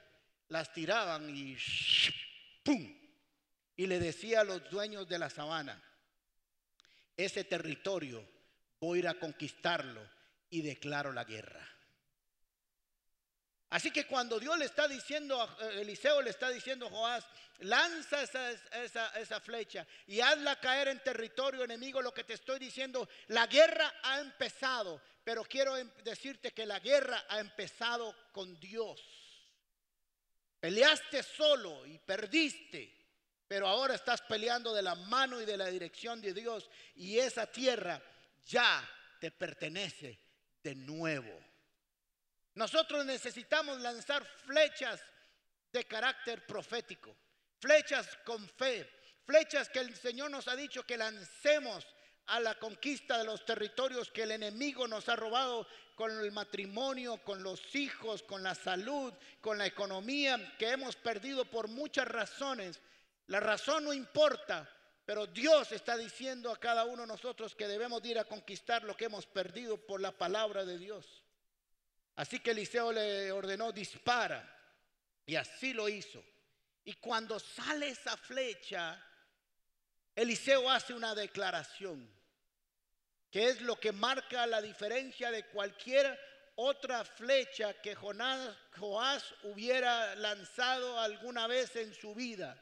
las 0.48 0.74
tiraban 0.74 1.30
y 1.36 1.58
¡pum! 2.64 2.98
Y 3.76 3.88
le 3.88 4.00
decía 4.00 4.42
a 4.42 4.44
los 4.44 4.70
dueños 4.70 5.08
de 5.08 5.20
la 5.20 5.30
sabana, 5.30 5.82
ese 7.16 7.44
territorio 7.44 8.28
voy 8.80 8.98
a 8.98 9.00
ir 9.00 9.08
a 9.08 9.20
conquistarlo 9.20 10.02
y 10.50 10.62
declaro 10.62 11.14
la 11.14 11.24
guerra. 11.24 11.68
Así 13.72 13.90
que 13.90 14.06
cuando 14.06 14.38
Dios 14.38 14.58
le 14.58 14.66
está 14.66 14.86
diciendo, 14.86 15.50
eh, 15.62 15.82
Eliseo 15.82 16.22
le 16.22 16.30
está 16.30 16.50
diciendo 16.50 16.88
a 16.88 16.90
Joás, 16.90 17.26
lanza 17.60 18.22
esa, 18.22 19.40
flecha 19.40 19.88
y 20.08 20.20
hazla 20.20 20.60
caer 20.60 20.90
en 20.90 21.00
territorio 21.00 21.64
enemigo, 21.64 22.02
lo 22.02 22.14
que 22.14 22.26
te 22.26 22.34
estoy 22.34 22.60
diciendo, 22.60 23.08
la 23.28 23.48
guerra 23.48 23.94
ha 24.04 24.20
empezado, 24.20 25.02
pero 25.24 25.46
quiero 25.46 25.78
em, 25.78 25.90
decirte 26.04 26.52
que 26.52 26.66
la 26.66 26.80
guerra 26.80 27.24
ha 27.30 27.40
empezado 27.40 28.14
con 28.34 28.60
Dios. 28.60 29.02
Peleaste 30.60 31.24
solo 31.24 31.86
y 31.86 31.98
perdiste, 31.98 32.94
pero 33.48 33.70
ahora 33.70 33.96
estás 33.96 34.22
peleando 34.22 34.74
de 34.74 34.82
la 34.82 34.96
mano 34.96 35.40
y 35.40 35.46
de 35.46 35.56
la 35.56 35.68
dirección 35.68 36.20
de 36.20 36.34
Dios 36.34 36.70
y 36.96 37.20
esa 37.20 37.48
tierra 37.48 38.02
ya 38.46 38.86
te 39.22 39.32
pertenece 39.32 40.20
de 40.62 40.76
nuevo. 40.76 41.51
Nosotros 42.56 43.06
necesitamos 43.06 43.80
lanzar 43.80 44.26
flechas 44.26 45.02
de 45.72 45.86
carácter 45.86 46.46
profético, 46.46 47.16
flechas 47.60 48.18
con 48.26 48.48
fe, 48.48 48.90
flechas 49.26 49.70
que 49.70 49.80
el 49.80 49.96
Señor 49.96 50.32
nos 50.32 50.48
ha 50.48 50.56
dicho 50.56 50.84
que 50.84 50.98
lancemos 50.98 51.88
a 52.28 52.40
la 52.40 52.56
conquista 52.60 53.18
de 53.18 53.26
los 53.26 53.46
territorios 53.46 54.12
que 54.12 54.24
el 54.24 54.32
enemigo 54.32 54.88
nos 54.88 55.10
ha 55.10 55.16
robado 55.16 55.68
con 55.96 56.12
el 56.20 56.32
matrimonio, 56.32 57.24
con 57.24 57.44
los 57.44 57.76
hijos, 57.76 58.24
con 58.24 58.44
la 58.44 58.56
salud, 58.56 59.14
con 59.40 59.58
la 59.58 59.66
economía, 59.66 60.56
que 60.58 60.70
hemos 60.70 60.96
perdido 60.96 61.46
por 61.46 61.68
muchas 61.68 62.08
razones. 62.08 62.80
La 63.28 63.40
razón 63.40 63.86
no 63.86 63.94
importa, 63.94 64.70
pero 65.06 65.28
Dios 65.28 65.72
está 65.72 65.98
diciendo 65.98 66.52
a 66.52 66.60
cada 66.60 66.86
uno 66.86 67.04
de 67.04 67.08
nosotros 67.08 67.56
que 67.56 67.68
debemos 67.68 68.04
ir 68.06 68.20
a 68.20 68.26
conquistar 68.26 68.84
lo 68.84 68.96
que 68.96 69.06
hemos 69.06 69.26
perdido 69.26 69.78
por 69.78 70.02
la 70.02 70.12
palabra 70.12 70.66
de 70.66 70.78
Dios. 70.78 71.21
Así 72.22 72.40
que 72.40 72.52
Eliseo 72.52 72.92
le 72.92 73.32
ordenó 73.32 73.72
dispara 73.72 74.48
y 75.26 75.36
así 75.36 75.74
lo 75.74 75.90
hizo. 75.90 76.24
Y 76.84 76.94
cuando 76.94 77.40
sale 77.40 77.88
esa 77.88 78.16
flecha, 78.16 79.04
Eliseo 80.14 80.70
hace 80.70 80.94
una 80.94 81.16
declaración, 81.16 82.08
que 83.32 83.48
es 83.48 83.62
lo 83.62 83.80
que 83.80 83.92
marca 83.92 84.46
la 84.46 84.62
diferencia 84.62 85.32
de 85.32 85.48
cualquier 85.48 86.16
otra 86.58 87.04
flecha 87.04 87.82
que 87.82 87.96
Jonás, 87.96 88.56
Joás 88.78 89.34
hubiera 89.42 90.14
lanzado 90.14 91.00
alguna 91.00 91.48
vez 91.48 91.76
en 91.76 91.92
su 91.92 92.14
vida. 92.14 92.56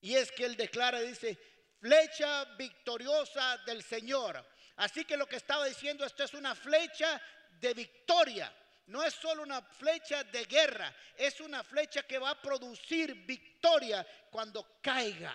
Y 0.00 0.14
es 0.14 0.30
que 0.30 0.44
él 0.44 0.56
declara, 0.56 1.00
dice, 1.00 1.36
flecha 1.80 2.44
victoriosa 2.56 3.58
del 3.66 3.82
Señor. 3.82 4.48
Así 4.76 5.04
que 5.04 5.16
lo 5.16 5.26
que 5.26 5.38
estaba 5.38 5.66
diciendo, 5.66 6.04
esto 6.04 6.22
es 6.22 6.34
una 6.34 6.54
flecha 6.54 7.20
de 7.58 7.74
victoria 7.74 8.54
no 8.92 9.02
es 9.02 9.14
solo 9.14 9.42
una 9.42 9.62
flecha 9.62 10.22
de 10.24 10.44
guerra, 10.44 10.94
es 11.16 11.40
una 11.40 11.64
flecha 11.64 12.02
que 12.02 12.18
va 12.18 12.30
a 12.30 12.42
producir 12.42 13.14
victoria 13.26 14.06
cuando 14.30 14.78
caiga. 14.82 15.34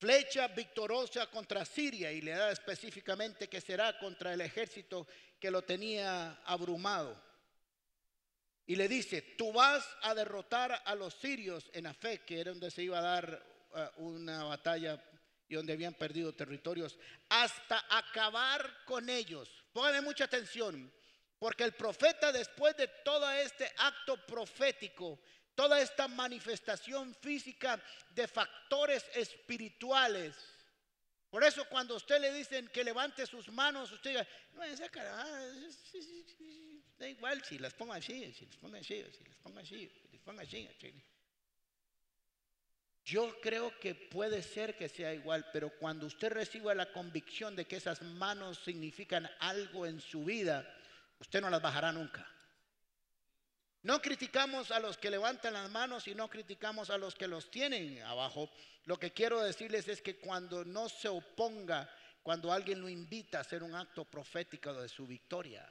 Flecha 0.00 0.48
victoriosa 0.48 1.30
contra 1.30 1.64
Siria 1.64 2.10
y 2.10 2.20
le 2.20 2.32
da 2.32 2.50
específicamente 2.50 3.48
que 3.48 3.60
será 3.60 3.96
contra 3.96 4.34
el 4.34 4.40
ejército 4.40 5.06
que 5.38 5.52
lo 5.52 5.62
tenía 5.62 6.42
abrumado. 6.44 7.16
Y 8.66 8.74
le 8.74 8.88
dice, 8.88 9.22
tú 9.38 9.52
vas 9.52 9.86
a 10.02 10.16
derrotar 10.16 10.82
a 10.84 10.94
los 10.96 11.14
sirios 11.14 11.70
en 11.72 11.86
Afec, 11.86 12.24
que 12.24 12.40
era 12.40 12.50
donde 12.50 12.72
se 12.72 12.82
iba 12.82 12.98
a 12.98 13.02
dar 13.02 13.46
eh, 13.76 13.88
una 13.98 14.42
batalla 14.44 15.00
y 15.48 15.54
donde 15.54 15.74
habían 15.74 15.94
perdido 15.94 16.34
territorios, 16.34 16.98
hasta 17.28 17.84
acabar 17.88 18.84
con 18.84 19.08
ellos. 19.08 19.61
Pónganme 19.72 20.00
mucha 20.02 20.24
atención, 20.24 20.92
porque 21.38 21.64
el 21.64 21.72
profeta 21.72 22.30
después 22.30 22.76
de 22.76 22.88
todo 23.04 23.30
este 23.32 23.72
acto 23.78 24.16
profético, 24.26 25.20
toda 25.54 25.80
esta 25.80 26.08
manifestación 26.08 27.14
física 27.14 27.82
de 28.10 28.28
factores 28.28 29.04
espirituales, 29.14 30.36
Por 31.32 31.42
eso 31.42 31.66
cuando 31.66 31.96
usted 31.96 32.20
le 32.20 32.30
dicen 32.30 32.68
que 32.68 32.84
levante 32.84 33.24
sus 33.26 33.48
manos, 33.48 33.90
usted 33.90 34.10
diga, 34.10 34.28
no, 34.52 34.62
esa 34.64 34.86
cara, 34.90 35.24
da 36.98 37.08
igual 37.08 37.42
si 37.42 37.58
las 37.58 37.72
pongo 37.72 37.94
así, 37.94 38.34
si 38.34 38.44
las 38.44 38.56
pongo 38.56 38.76
así, 38.76 39.02
si 39.16 39.24
las 39.24 39.38
pongo 39.38 39.58
así, 39.58 39.88
si 39.88 40.08
las 40.12 40.20
pongo 40.20 40.40
así. 40.42 40.68
Yo 43.04 43.40
creo 43.40 43.78
que 43.80 43.94
puede 43.94 44.42
ser 44.42 44.76
que 44.76 44.88
sea 44.88 45.12
igual, 45.12 45.48
pero 45.52 45.70
cuando 45.78 46.06
usted 46.06 46.32
reciba 46.32 46.74
la 46.74 46.92
convicción 46.92 47.56
de 47.56 47.64
que 47.64 47.76
esas 47.76 48.00
manos 48.02 48.58
significan 48.64 49.28
algo 49.40 49.86
en 49.86 50.00
su 50.00 50.24
vida, 50.24 50.64
usted 51.18 51.40
no 51.40 51.50
las 51.50 51.60
bajará 51.60 51.90
nunca. 51.90 52.28
No 53.82 54.00
criticamos 54.00 54.70
a 54.70 54.78
los 54.78 54.96
que 54.96 55.10
levantan 55.10 55.54
las 55.54 55.68
manos 55.68 56.06
y 56.06 56.14
no 56.14 56.30
criticamos 56.30 56.90
a 56.90 56.98
los 56.98 57.16
que 57.16 57.26
los 57.26 57.50
tienen 57.50 58.00
abajo. 58.02 58.48
Lo 58.84 58.96
que 58.96 59.12
quiero 59.12 59.42
decirles 59.42 59.88
es 59.88 60.00
que 60.00 60.18
cuando 60.18 60.64
no 60.64 60.88
se 60.88 61.08
oponga, 61.08 61.92
cuando 62.22 62.52
alguien 62.52 62.80
lo 62.80 62.88
invita 62.88 63.38
a 63.38 63.40
hacer 63.40 63.64
un 63.64 63.74
acto 63.74 64.04
profético 64.04 64.72
de 64.74 64.88
su 64.88 65.04
victoria, 65.08 65.68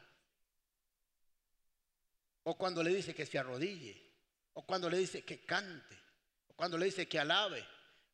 o 2.43 2.57
cuando 2.57 2.83
le 2.83 2.93
dice 2.93 3.15
que 3.15 3.25
se 3.25 3.39
arrodille, 3.39 4.11
o 4.53 4.65
cuando 4.65 4.89
le 4.89 4.97
dice 4.97 5.23
que 5.23 5.45
cante, 5.45 5.97
cuando 6.61 6.77
le 6.77 6.85
dice 6.85 7.07
que 7.07 7.17
alabe, 7.17 7.65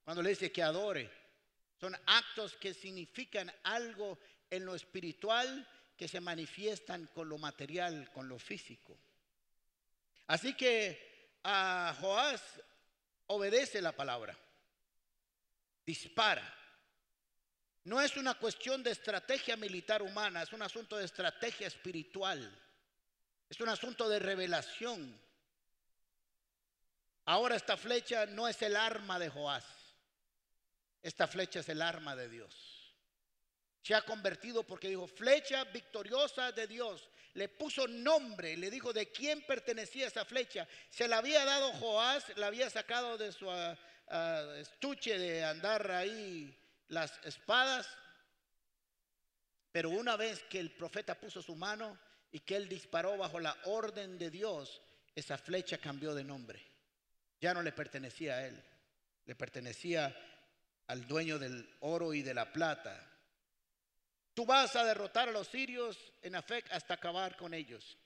cuando 0.05 0.23
le 0.23 0.29
dice 0.29 0.53
que 0.53 0.63
adore. 0.63 1.11
Son 1.81 1.93
actos 2.05 2.55
que 2.55 2.73
significan 2.73 3.53
algo 3.63 4.17
en 4.49 4.63
lo 4.63 4.73
espiritual 4.73 5.67
que 5.97 6.07
se 6.07 6.21
manifiestan 6.21 7.07
con 7.07 7.27
lo 7.27 7.37
material, 7.37 8.09
con 8.13 8.29
lo 8.29 8.39
físico. 8.39 8.97
Así 10.27 10.53
que 10.53 11.39
a 11.43 11.93
Joás 11.99 12.41
obedece 13.25 13.81
la 13.81 13.91
palabra, 13.91 14.33
dispara. 15.85 16.55
No 17.83 17.99
es 17.99 18.15
una 18.15 18.35
cuestión 18.35 18.81
de 18.81 18.91
estrategia 18.91 19.57
militar 19.57 20.01
humana, 20.01 20.43
es 20.43 20.53
un 20.53 20.61
asunto 20.61 20.95
de 20.95 21.03
estrategia 21.03 21.67
espiritual, 21.67 22.49
es 23.49 23.59
un 23.59 23.67
asunto 23.67 24.07
de 24.07 24.19
revelación. 24.19 25.26
Ahora 27.27 27.57
esta 27.57 27.75
flecha 27.75 28.25
no 28.25 28.47
es 28.47 28.61
el 28.61 28.77
arma 28.77 29.19
de 29.19 29.27
Joás. 29.27 29.65
Esta 31.03 31.27
flecha 31.27 31.59
es 31.59 31.67
el 31.67 31.81
arma 31.81 32.15
de 32.15 32.29
Dios. 32.29 32.95
Se 33.81 33.93
ha 33.93 34.01
convertido 34.01 34.63
porque 34.63 34.87
dijo, 34.87 35.07
flecha 35.07 35.65
victoriosa 35.65 36.53
de 36.53 36.67
Dios. 36.67 37.09
Le 37.33 37.49
puso 37.49 37.85
nombre, 37.85 38.55
le 38.55 38.71
dijo 38.71 38.93
de 38.93 39.11
quién 39.11 39.41
pertenecía 39.41 40.07
esa 40.07 40.23
flecha. 40.23 40.69
Se 40.89 41.05
la 41.05 41.17
había 41.17 41.43
dado 41.43 41.73
Joás, 41.73 42.23
la 42.37 42.47
había 42.47 42.69
sacado 42.69 43.17
de 43.17 43.33
su 43.33 43.51
ah, 43.51 43.77
ah, 44.07 44.55
estuche 44.57 45.19
de 45.19 45.43
andar 45.43 45.91
ahí 45.91 46.57
las 46.87 47.19
espadas. 47.25 47.89
Pero 49.73 49.89
una 49.89 50.15
vez 50.15 50.45
que 50.49 50.61
el 50.61 50.71
profeta 50.71 51.19
puso 51.19 51.41
su 51.41 51.57
mano 51.57 51.99
y 52.31 52.39
que 52.39 52.55
él 52.55 52.69
disparó 52.69 53.17
bajo 53.17 53.37
la 53.37 53.57
orden 53.65 54.17
de 54.17 54.29
Dios, 54.29 54.81
esa 55.13 55.37
flecha 55.37 55.77
cambió 55.77 56.15
de 56.15 56.23
nombre 56.23 56.76
ya 57.39 57.53
no 57.53 57.61
le 57.61 57.71
pertenecía 57.71 58.35
a 58.35 58.47
él, 58.47 58.63
le 59.25 59.35
pertenecía 59.35 60.15
al 60.87 61.07
dueño 61.07 61.37
del 61.37 61.69
oro 61.81 62.13
y 62.13 62.21
de 62.21 62.33
la 62.33 62.51
plata. 62.51 63.03
Tú 64.33 64.45
vas 64.45 64.75
a 64.75 64.83
derrotar 64.83 65.29
a 65.29 65.31
los 65.31 65.47
sirios 65.47 65.97
en 66.21 66.35
Afec 66.35 66.71
hasta 66.71 66.93
acabar 66.93 67.35
con 67.35 67.53
ellos. 67.53 67.97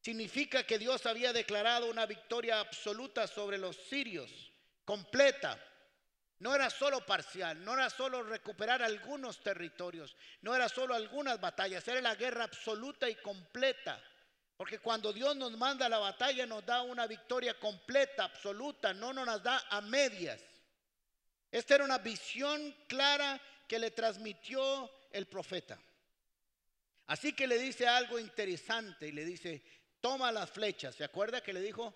Significa 0.00 0.64
que 0.64 0.78
Dios 0.78 1.06
había 1.06 1.32
declarado 1.32 1.88
una 1.88 2.06
victoria 2.06 2.58
absoluta 2.58 3.28
sobre 3.28 3.58
los 3.58 3.76
sirios, 3.76 4.52
completa. 4.84 5.58
No 6.40 6.52
era 6.52 6.68
solo 6.70 7.06
parcial, 7.06 7.64
no 7.64 7.74
era 7.74 7.88
solo 7.88 8.24
recuperar 8.24 8.82
algunos 8.82 9.40
territorios, 9.44 10.16
no 10.40 10.56
era 10.56 10.68
solo 10.68 10.94
algunas 10.94 11.40
batallas, 11.40 11.86
era 11.86 12.00
la 12.00 12.16
guerra 12.16 12.42
absoluta 12.42 13.08
y 13.08 13.14
completa. 13.14 14.02
Porque 14.56 14.78
cuando 14.78 15.12
Dios 15.12 15.34
nos 15.36 15.56
manda 15.56 15.86
a 15.86 15.88
la 15.88 15.98
batalla 15.98 16.46
nos 16.46 16.64
da 16.64 16.82
una 16.82 17.06
victoria 17.06 17.58
completa, 17.58 18.24
absoluta, 18.24 18.92
no 18.92 19.12
nos 19.12 19.42
da 19.42 19.64
a 19.70 19.80
medias. 19.80 20.40
Esta 21.50 21.74
era 21.74 21.84
una 21.84 21.98
visión 21.98 22.74
clara 22.86 23.40
que 23.66 23.78
le 23.78 23.90
transmitió 23.90 24.90
el 25.10 25.26
profeta. 25.26 25.78
Así 27.06 27.32
que 27.34 27.46
le 27.46 27.58
dice 27.58 27.86
algo 27.86 28.18
interesante 28.18 29.08
y 29.08 29.12
le 29.12 29.24
dice, 29.24 29.62
toma 30.00 30.32
las 30.32 30.50
flechas. 30.50 30.94
¿Se 30.94 31.04
acuerda 31.04 31.42
que 31.42 31.52
le 31.52 31.60
dijo, 31.60 31.94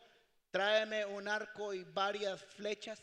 tráeme 0.51 1.07
un 1.07 1.29
arco 1.29 1.73
y 1.73 1.85
varias 1.85 2.43
flechas? 2.43 3.01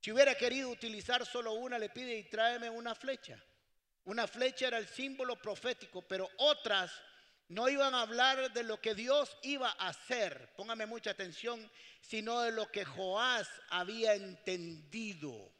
Si 0.00 0.12
hubiera 0.12 0.34
querido 0.34 0.70
utilizar 0.70 1.26
solo 1.26 1.52
una, 1.52 1.78
le 1.78 1.90
pide 1.90 2.16
y 2.16 2.24
tráeme 2.24 2.70
una 2.70 2.94
flecha. 2.94 3.42
Una 4.04 4.26
flecha 4.26 4.68
era 4.68 4.78
el 4.78 4.86
símbolo 4.86 5.36
profético, 5.36 6.02
pero 6.02 6.30
otras 6.38 6.90
no 7.48 7.68
iban 7.68 7.94
a 7.94 8.02
hablar 8.02 8.52
de 8.52 8.62
lo 8.62 8.80
que 8.80 8.94
Dios 8.94 9.36
iba 9.42 9.70
a 9.70 9.88
hacer, 9.88 10.52
póngame 10.54 10.86
mucha 10.86 11.10
atención, 11.10 11.70
sino 12.00 12.40
de 12.40 12.52
lo 12.52 12.70
que 12.70 12.84
Joás 12.84 13.48
había 13.70 14.14
entendido. 14.14 15.50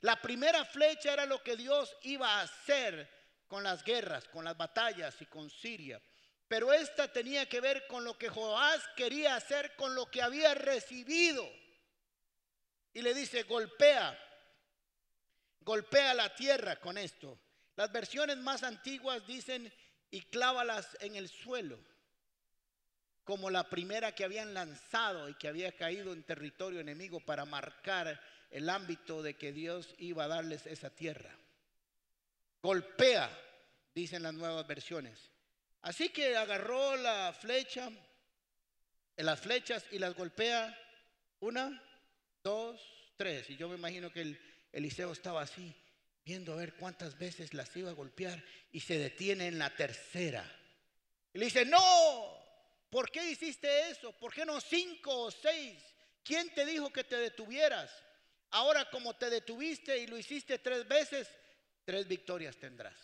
La 0.00 0.20
primera 0.22 0.64
flecha 0.64 1.12
era 1.12 1.26
lo 1.26 1.42
que 1.42 1.56
Dios 1.56 1.96
iba 2.02 2.28
a 2.28 2.42
hacer 2.42 3.10
con 3.48 3.64
las 3.64 3.82
guerras, 3.82 4.28
con 4.28 4.44
las 4.44 4.56
batallas 4.56 5.20
y 5.20 5.26
con 5.26 5.50
Siria. 5.50 6.00
Pero 6.46 6.72
esta 6.72 7.12
tenía 7.12 7.48
que 7.48 7.60
ver 7.60 7.88
con 7.88 8.04
lo 8.04 8.16
que 8.16 8.28
Joás 8.28 8.82
quería 8.94 9.34
hacer 9.34 9.74
con 9.74 9.96
lo 9.96 10.08
que 10.08 10.22
había 10.22 10.54
recibido. 10.54 11.44
Y 12.92 13.02
le 13.02 13.12
dice, 13.12 13.42
golpea, 13.42 14.16
golpea 15.60 16.14
la 16.14 16.32
tierra 16.34 16.76
con 16.76 16.96
esto. 16.96 17.40
Las 17.74 17.90
versiones 17.90 18.36
más 18.36 18.62
antiguas 18.62 19.26
dicen 19.26 19.72
y 20.10 20.22
clávalas 20.22 20.96
en 21.00 21.16
el 21.16 21.28
suelo, 21.28 21.78
como 23.24 23.50
la 23.50 23.68
primera 23.68 24.12
que 24.12 24.24
habían 24.24 24.54
lanzado 24.54 25.28
y 25.28 25.34
que 25.34 25.48
había 25.48 25.72
caído 25.72 26.12
en 26.12 26.22
territorio 26.22 26.80
enemigo 26.80 27.20
para 27.20 27.44
marcar 27.44 28.20
el 28.50 28.68
ámbito 28.70 29.22
de 29.22 29.34
que 29.34 29.52
Dios 29.52 29.94
iba 29.98 30.24
a 30.24 30.28
darles 30.28 30.66
esa 30.66 30.90
tierra. 30.90 31.36
Golpea, 32.62 33.30
dicen 33.94 34.22
las 34.22 34.34
nuevas 34.34 34.66
versiones. 34.66 35.30
Así 35.82 36.08
que 36.10 36.36
agarró 36.36 36.96
la 36.96 37.32
flecha, 37.32 37.90
las 39.16 39.40
flechas 39.40 39.84
y 39.90 39.98
las 39.98 40.14
golpea 40.14 40.76
una, 41.40 41.82
dos, 42.42 42.80
tres. 43.16 43.50
Y 43.50 43.56
yo 43.56 43.68
me 43.68 43.76
imagino 43.76 44.12
que 44.12 44.22
el 44.22 44.40
Eliseo 44.72 45.12
estaba 45.12 45.42
así 45.42 45.74
viendo 46.26 46.52
a 46.52 46.56
ver 46.56 46.74
cuántas 46.74 47.16
veces 47.16 47.54
las 47.54 47.74
iba 47.76 47.88
a 47.88 47.94
golpear 47.94 48.44
y 48.72 48.80
se 48.80 48.98
detiene 48.98 49.46
en 49.46 49.60
la 49.60 49.74
tercera. 49.74 50.44
Y 51.32 51.38
le 51.38 51.44
dice, 51.44 51.64
no, 51.64 52.36
¿por 52.90 53.12
qué 53.12 53.30
hiciste 53.30 53.90
eso? 53.90 54.10
¿Por 54.18 54.34
qué 54.34 54.44
no 54.44 54.60
cinco 54.60 55.26
o 55.26 55.30
seis? 55.30 55.80
¿Quién 56.24 56.52
te 56.52 56.66
dijo 56.66 56.92
que 56.92 57.04
te 57.04 57.16
detuvieras? 57.16 57.92
Ahora 58.50 58.90
como 58.90 59.14
te 59.14 59.30
detuviste 59.30 59.96
y 59.98 60.08
lo 60.08 60.18
hiciste 60.18 60.58
tres 60.58 60.88
veces, 60.88 61.28
tres 61.84 62.08
victorias 62.08 62.56
tendrás. 62.56 62.98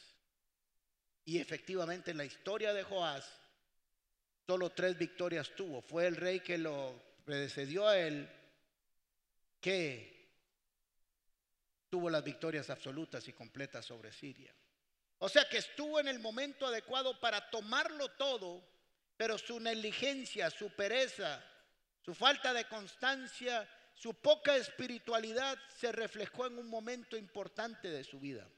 Y 1.25 1.39
efectivamente 1.39 2.11
en 2.11 2.17
la 2.17 2.25
historia 2.25 2.73
de 2.73 2.83
Joás, 2.83 3.25
solo 4.49 4.71
tres 4.71 4.99
victorias 4.99 5.55
tuvo. 5.55 5.81
Fue 5.81 6.09
el 6.09 6.17
rey 6.17 6.41
que 6.41 6.59
lo 6.59 7.01
precedió 7.25 7.87
a 7.87 7.97
él, 7.97 8.29
que 9.61 10.12
tuvo 11.93 12.09
las 12.09 12.25
victorias 12.25 12.71
absolutas 12.71 13.29
y 13.29 13.35
completas 13.35 13.85
sobre 13.85 14.11
Siria. 14.15 14.51
O 15.19 15.29
sea 15.29 15.47
que 15.47 15.59
estuvo 15.59 16.01
en 16.01 16.09
el 16.09 16.21
momento 16.21 16.67
adecuado 16.67 17.21
para 17.21 17.51
tomarlo 17.51 18.09
todo, 18.13 18.67
pero 19.15 19.37
su 19.37 19.61
negligencia, 19.61 20.49
su 20.49 20.71
pereza, 20.71 21.45
su 22.01 22.15
falta 22.15 22.55
de 22.55 22.67
constancia, 22.67 23.69
su 23.95 24.15
poca 24.15 24.57
espiritualidad 24.57 25.59
se 25.79 25.93
reflejó 25.93 26.47
en 26.47 26.57
un 26.57 26.67
momento 26.67 27.15
importante 27.15 27.91
de 27.91 28.05
su 28.05 28.19
vida. 28.19 28.49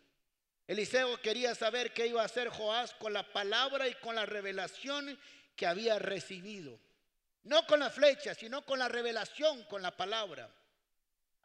Eliseo 0.69 1.21
quería 1.21 1.57
saber 1.57 1.93
qué 1.93 2.07
iba 2.07 2.23
a 2.23 2.27
hacer 2.27 2.51
Joás 2.51 2.95
con 2.95 3.13
la 3.13 3.33
palabra 3.33 3.89
y 3.89 3.95
con 3.95 4.15
la 4.15 4.27
revelación 4.27 5.19
que 5.57 5.67
había 5.67 5.99
recibido. 5.99 6.79
No 7.43 7.67
con 7.67 7.81
la 7.81 7.91
flecha, 7.91 8.33
sino 8.33 8.65
con 8.65 8.79
la 8.79 8.89
revelación, 8.89 9.65
con 9.65 9.83
la 9.83 9.97
palabra. 9.97 10.49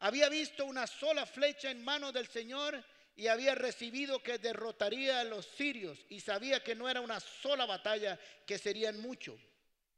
Había 0.00 0.28
visto 0.28 0.64
una 0.64 0.86
sola 0.86 1.26
flecha 1.26 1.70
en 1.70 1.84
manos 1.84 2.12
del 2.12 2.26
Señor 2.28 2.82
y 3.16 3.26
había 3.26 3.54
recibido 3.54 4.22
que 4.22 4.38
derrotaría 4.38 5.20
a 5.20 5.24
los 5.24 5.44
sirios 5.44 5.98
y 6.08 6.20
sabía 6.20 6.64
que 6.64 6.74
no 6.74 6.88
era 6.88 7.02
una 7.02 7.20
sola 7.20 7.66
batalla, 7.66 8.18
que 8.46 8.56
serían 8.56 8.98
mucho. 9.00 9.38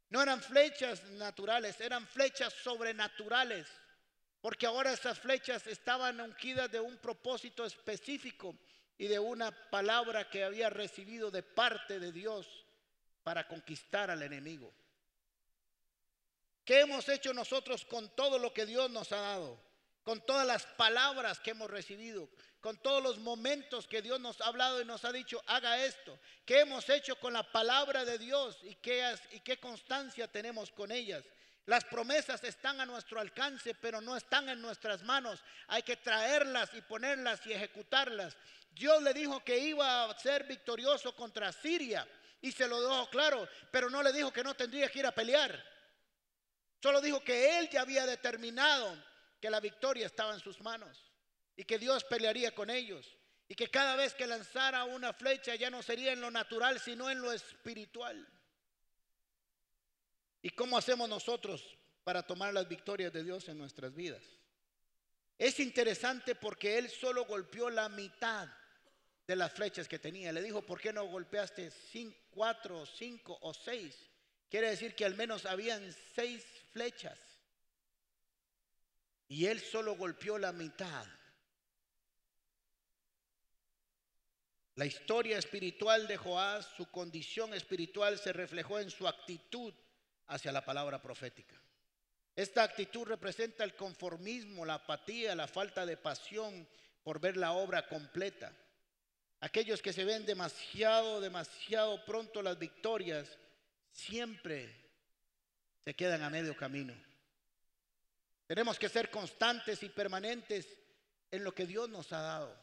No 0.09 0.21
eran 0.21 0.41
flechas 0.41 1.03
naturales, 1.11 1.79
eran 1.79 2.05
flechas 2.05 2.53
sobrenaturales, 2.53 3.65
porque 4.41 4.65
ahora 4.65 4.91
esas 4.91 5.19
flechas 5.19 5.65
estaban 5.67 6.19
ungidas 6.19 6.69
de 6.69 6.81
un 6.81 6.97
propósito 6.97 7.65
específico 7.65 8.57
y 8.97 9.07
de 9.07 9.19
una 9.19 9.51
palabra 9.69 10.29
que 10.29 10.43
había 10.43 10.69
recibido 10.69 11.31
de 11.31 11.43
parte 11.43 11.97
de 11.99 12.11
Dios 12.11 12.47
para 13.23 13.47
conquistar 13.47 14.11
al 14.11 14.21
enemigo. 14.21 14.73
¿Qué 16.65 16.81
hemos 16.81 17.07
hecho 17.07 17.33
nosotros 17.33 17.85
con 17.85 18.13
todo 18.15 18.37
lo 18.37 18.53
que 18.53 18.65
Dios 18.65 18.91
nos 18.91 19.11
ha 19.13 19.21
dado? 19.21 19.72
Con 20.03 20.25
todas 20.25 20.45
las 20.45 20.65
palabras 20.65 21.39
que 21.39 21.51
hemos 21.51 21.69
recibido, 21.69 22.29
con 22.59 22.77
todos 22.77 23.01
los 23.01 23.19
momentos 23.19 23.87
que 23.87 24.01
Dios 24.01 24.19
nos 24.19 24.39
ha 24.41 24.47
hablado 24.47 24.81
y 24.81 24.85
nos 24.85 25.05
ha 25.05 25.11
dicho, 25.11 25.41
haga 25.47 25.83
esto, 25.83 26.19
qué 26.45 26.61
hemos 26.61 26.87
hecho 26.89 27.17
con 27.19 27.33
la 27.33 27.43
palabra 27.43 28.05
de 28.05 28.17
Dios 28.17 28.57
y 28.63 28.75
qué, 28.75 29.59
constancia 29.61 30.27
tenemos 30.27 30.71
con 30.71 30.91
ellas. 30.91 31.23
Las 31.65 31.85
promesas 31.85 32.43
están 32.43 32.81
a 32.81 32.85
nuestro 32.85 33.21
alcance, 33.21 33.73
pero 33.75 34.01
no 34.01 34.17
están 34.17 34.49
en 34.49 34.61
nuestras 34.61 35.01
manos. 35.03 35.41
Hay 35.67 35.81
que 35.83 35.95
traerlas 35.95 36.69
y 36.73 36.81
ponerlas 36.81 37.45
y 37.47 37.53
ejecutarlas. 37.53 38.35
Dios 38.71 39.01
le 39.01 39.13
dijo 39.13 39.41
que 39.43 39.57
iba 39.57 40.05
a 40.05 40.19
ser 40.19 40.43
victorioso 40.43 41.15
contra 41.15 41.53
Siria 41.53 42.05
y 42.41 42.51
se 42.51 42.67
lo 42.67 42.81
dejó 42.81 43.09
claro, 43.09 43.47
pero 43.71 43.89
no 43.89 44.03
le 44.03 44.11
dijo 44.11 44.33
que 44.33 44.43
no 44.43 44.53
tendría 44.53 44.89
que 44.89 44.99
ir 44.99 45.05
a 45.05 45.15
pelear. 45.15 45.63
Solo 46.81 46.99
dijo 46.99 47.23
que 47.23 47.59
él 47.59 47.69
ya 47.69 47.81
había 47.81 48.05
determinado 48.05 49.01
que 49.43 49.49
la 49.49 49.59
victoria 49.59 50.05
estaba 50.05 50.33
en 50.33 50.39
sus 50.39 50.61
manos 50.61 51.11
y 51.57 51.65
que 51.65 51.77
Dios 51.77 52.05
pelearía 52.05 52.55
con 52.55 52.69
ellos 52.69 53.17
y 53.49 53.55
que 53.55 53.69
cada 53.69 53.97
vez 53.97 54.13
que 54.13 54.25
lanzara 54.25 54.85
una 54.85 55.11
flecha 55.11 55.53
ya 55.55 55.69
no 55.69 55.83
sería 55.83 56.13
en 56.13 56.21
lo 56.21 56.31
natural, 56.31 56.79
sino 56.79 57.09
en 57.09 57.19
lo 57.19 57.29
espiritual. 57.29 58.25
¿Y 60.41 60.51
cómo 60.51 60.77
hacemos 60.77 61.09
nosotros 61.09 61.77
para 62.05 62.23
tomar 62.23 62.53
las 62.53 62.69
victorias 62.69 63.11
de 63.11 63.21
Dios 63.21 63.49
en 63.49 63.57
nuestras 63.57 63.93
vidas? 63.93 64.23
Es 65.37 65.59
interesante 65.59 66.35
porque 66.35 66.77
Él 66.77 66.89
solo 66.89 67.25
golpeó 67.25 67.69
la 67.69 67.89
mitad 67.89 68.47
de 69.27 69.35
las 69.35 69.51
flechas 69.51 69.89
que 69.89 69.99
tenía. 69.99 70.31
Le 70.31 70.41
dijo, 70.41 70.61
¿por 70.61 70.79
qué 70.79 70.93
no 70.93 71.03
golpeaste 71.07 71.69
cinco, 71.69 72.17
cuatro, 72.29 72.85
cinco 72.85 73.37
o 73.41 73.53
seis? 73.53 74.09
Quiere 74.49 74.69
decir 74.69 74.95
que 74.95 75.03
al 75.03 75.15
menos 75.15 75.45
habían 75.45 75.93
seis 76.15 76.45
flechas. 76.71 77.32
Y 79.27 79.45
él 79.45 79.59
solo 79.59 79.95
golpeó 79.95 80.37
la 80.37 80.51
mitad. 80.51 81.05
La 84.75 84.85
historia 84.85 85.37
espiritual 85.37 86.07
de 86.07 86.17
Joás, 86.17 86.65
su 86.75 86.87
condición 86.89 87.53
espiritual 87.53 88.17
se 88.17 88.33
reflejó 88.33 88.79
en 88.79 88.89
su 88.89 89.07
actitud 89.07 89.73
hacia 90.27 90.51
la 90.51 90.65
palabra 90.65 91.01
profética. 91.01 91.55
Esta 92.35 92.63
actitud 92.63 93.05
representa 93.05 93.63
el 93.63 93.75
conformismo, 93.75 94.65
la 94.65 94.75
apatía, 94.75 95.35
la 95.35 95.47
falta 95.47 95.85
de 95.85 95.97
pasión 95.97 96.67
por 97.03 97.19
ver 97.19 97.37
la 97.37 97.51
obra 97.51 97.87
completa. 97.87 98.51
Aquellos 99.41 99.81
que 99.81 99.93
se 99.93 100.05
ven 100.05 100.25
demasiado, 100.25 101.21
demasiado 101.21 102.03
pronto 102.05 102.41
las 102.41 102.57
victorias, 102.57 103.37
siempre 103.91 104.73
se 105.83 105.93
quedan 105.93 106.23
a 106.23 106.29
medio 106.29 106.55
camino. 106.57 106.95
Tenemos 108.53 108.77
que 108.77 108.87
ser 108.87 109.09
constantes 109.09 109.81
y 109.81 109.89
permanentes 109.89 110.67
en 111.31 111.43
lo 111.43 111.55
que 111.55 111.65
Dios 111.65 111.89
nos 111.89 112.13
ha 112.13 112.21
dado. 112.21 112.55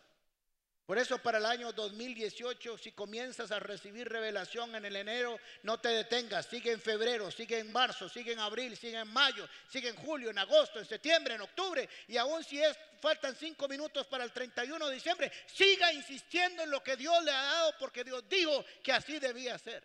Por 0.87 0.99
eso 0.99 1.19
para 1.19 1.39
el 1.39 1.47
año 1.47 1.73
2018, 1.73 2.79
si 2.79 2.93
comienzas 2.93 3.51
a 3.51 3.59
recibir 3.59 4.09
revelación 4.09 4.73
en 4.77 4.85
el 4.85 4.95
enero, 4.95 5.37
no 5.65 5.81
te 5.81 5.89
detengas. 5.89 6.47
Sigue 6.47 6.71
en 6.71 6.81
febrero, 6.81 7.33
sigue 7.33 7.59
en 7.59 7.73
marzo, 7.73 8.09
sigue 8.09 8.35
en 8.35 8.39
abril, 8.39 8.77
sigue 8.77 9.01
en 9.01 9.09
mayo, 9.09 9.49
sigue 9.69 9.89
en 9.89 9.97
julio, 9.97 10.31
en 10.31 10.39
agosto, 10.39 10.79
en 10.79 10.87
septiembre, 10.87 11.35
en 11.35 11.41
octubre. 11.41 11.89
Y 12.07 12.17
aún 12.19 12.45
si 12.45 12.63
es, 12.63 12.79
faltan 13.01 13.35
cinco 13.35 13.67
minutos 13.67 14.07
para 14.07 14.23
el 14.23 14.31
31 14.31 14.87
de 14.87 14.95
diciembre, 14.95 15.33
siga 15.53 15.93
insistiendo 15.93 16.63
en 16.63 16.71
lo 16.71 16.85
que 16.85 16.97
Dios 16.97 17.25
le 17.25 17.33
ha 17.33 17.43
dado 17.43 17.75
porque 17.81 18.05
Dios 18.05 18.29
dijo 18.29 18.65
que 18.81 18.93
así 18.93 19.19
debía 19.19 19.59
ser. 19.59 19.85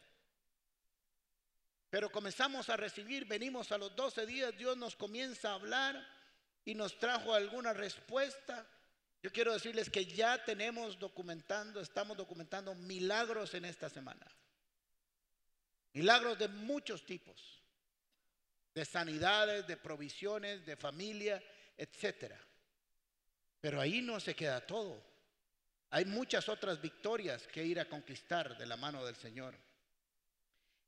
Pero 1.89 2.12
comenzamos 2.12 2.69
a 2.69 2.78
recibir, 2.78 3.26
venimos 3.26 3.71
a 3.71 3.78
los 3.78 3.95
12 3.95 4.26
días, 4.26 4.58
Dios 4.58 4.76
nos 4.78 4.95
comienza 4.95 5.52
a 5.52 5.56
hablar 5.56 6.06
y 6.65 6.76
nos 6.76 6.98
trajo 7.00 7.34
alguna 7.34 7.74
respuesta. 7.74 8.67
Yo 9.21 9.32
quiero 9.32 9.54
decirles 9.54 9.89
que 9.89 10.06
ya 10.06 10.43
tenemos 10.43 11.00
documentando, 11.00 11.80
estamos 11.80 12.17
documentando 12.17 12.76
milagros 12.76 13.54
en 13.54 13.65
esta 13.65 13.89
semana. 13.89 14.26
Milagros 15.93 16.38
de 16.38 16.48
muchos 16.50 17.06
tipos, 17.06 17.62
de 18.74 18.84
sanidades, 18.84 19.65
de 19.65 19.78
provisiones, 19.78 20.65
de 20.65 20.76
familia, 20.76 21.41
etcétera. 21.78 22.39
Pero 23.62 23.80
ahí 23.80 24.02
no 24.02 24.19
se 24.19 24.36
queda 24.36 24.65
todo. 24.65 25.02
Hay 25.91 26.06
muchas 26.06 26.50
otras 26.50 26.82
victorias 26.82 27.48
que 27.48 27.63
ir 27.63 27.80
a 27.80 27.88
conquistar 27.88 28.58
de 28.58 28.65
la 28.65 28.76
mano 28.76 29.06
del 29.06 29.15
Señor. 29.15 29.56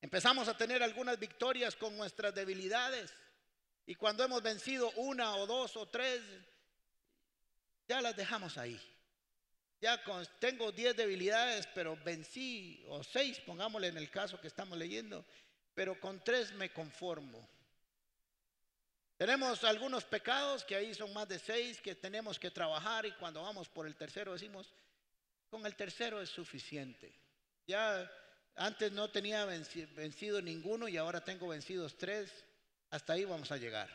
Empezamos 0.02 0.48
a 0.48 0.58
tener 0.58 0.84
algunas 0.84 1.18
victorias 1.20 1.76
con 1.76 1.98
nuestras 1.98 2.34
debilidades. 2.34 3.14
Y 3.86 3.96
cuando 3.96 4.24
hemos 4.24 4.42
vencido 4.44 4.92
una 4.92 5.36
o 5.38 5.48
dos 5.48 5.76
o 5.78 5.88
tres, 5.88 6.22
ya 7.88 8.02
las 8.02 8.16
dejamos 8.16 8.58
ahí. 8.58 8.80
Ya 9.80 10.02
tengo 10.40 10.72
diez 10.72 10.96
debilidades, 10.96 11.68
pero 11.74 11.98
vencí, 12.04 12.84
o 12.88 13.04
seis, 13.04 13.40
pongámosle 13.40 13.88
en 13.88 13.98
el 13.98 14.10
caso 14.10 14.42
que 14.42 14.48
estamos 14.48 14.78
leyendo, 14.78 15.24
pero 15.74 16.00
con 16.00 16.24
tres 16.24 16.52
me 16.54 16.72
conformo. 16.72 17.48
Tenemos 19.18 19.64
algunos 19.64 20.04
pecados 20.04 20.64
que 20.64 20.76
ahí 20.76 20.94
son 20.94 21.12
más 21.14 21.28
de 21.28 21.40
seis 21.40 21.82
que 21.82 21.96
tenemos 21.96 22.38
que 22.38 22.52
trabajar 22.52 23.06
y 23.06 23.12
cuando 23.14 23.42
vamos 23.42 23.68
por 23.70 23.88
el 23.88 23.96
tercero 23.96 24.34
decimos, 24.34 24.72
con 25.50 25.66
el 25.66 25.76
tercero 25.76 26.22
es 26.22 26.30
suficiente. 26.30 27.14
Ya 27.66 28.10
antes 28.58 28.92
no 28.92 29.10
tenía 29.10 29.46
vencido 29.46 30.42
ninguno 30.42 30.88
y 30.88 30.98
ahora 30.98 31.24
tengo 31.24 31.48
vencidos 31.48 31.98
tres. 31.98 32.32
Hasta 32.90 33.14
ahí 33.14 33.26
vamos 33.26 33.52
a 33.52 33.58
llegar. 33.58 33.90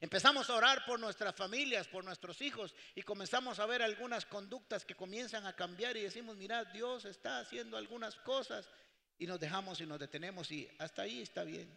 Empezamos 0.00 0.48
a 0.48 0.54
orar 0.54 0.84
por 0.86 0.98
nuestras 0.98 1.34
familias, 1.34 1.86
por 1.86 2.04
nuestros 2.04 2.40
hijos 2.40 2.74
y 2.94 3.02
comenzamos 3.02 3.58
a 3.58 3.66
ver 3.66 3.82
algunas 3.82 4.24
conductas 4.24 4.84
que 4.84 4.94
comienzan 4.94 5.46
a 5.46 5.54
cambiar 5.54 5.96
y 5.96 6.02
decimos, 6.02 6.36
mira, 6.36 6.64
Dios 6.64 7.04
está 7.04 7.38
haciendo 7.38 7.76
algunas 7.76 8.16
cosas 8.16 8.66
y 9.18 9.26
nos 9.26 9.38
dejamos 9.38 9.78
y 9.80 9.86
nos 9.86 9.98
detenemos 9.98 10.50
y 10.50 10.66
hasta 10.78 11.02
ahí 11.02 11.20
está 11.20 11.44
bien. 11.44 11.68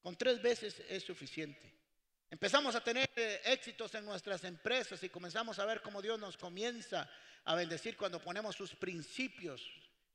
Con 0.00 0.16
tres 0.16 0.40
veces 0.40 0.80
es 0.88 1.02
suficiente. 1.02 1.74
Empezamos 2.30 2.76
a 2.76 2.84
tener 2.84 3.10
eh, 3.16 3.40
éxitos 3.44 3.92
en 3.96 4.04
nuestras 4.04 4.44
empresas 4.44 5.02
y 5.02 5.08
comenzamos 5.08 5.58
a 5.58 5.64
ver 5.64 5.82
cómo 5.82 6.00
Dios 6.00 6.20
nos 6.20 6.36
comienza 6.36 7.10
a 7.44 7.54
bendecir 7.56 7.96
cuando 7.96 8.20
ponemos 8.20 8.54
sus 8.54 8.74
principios, 8.76 9.68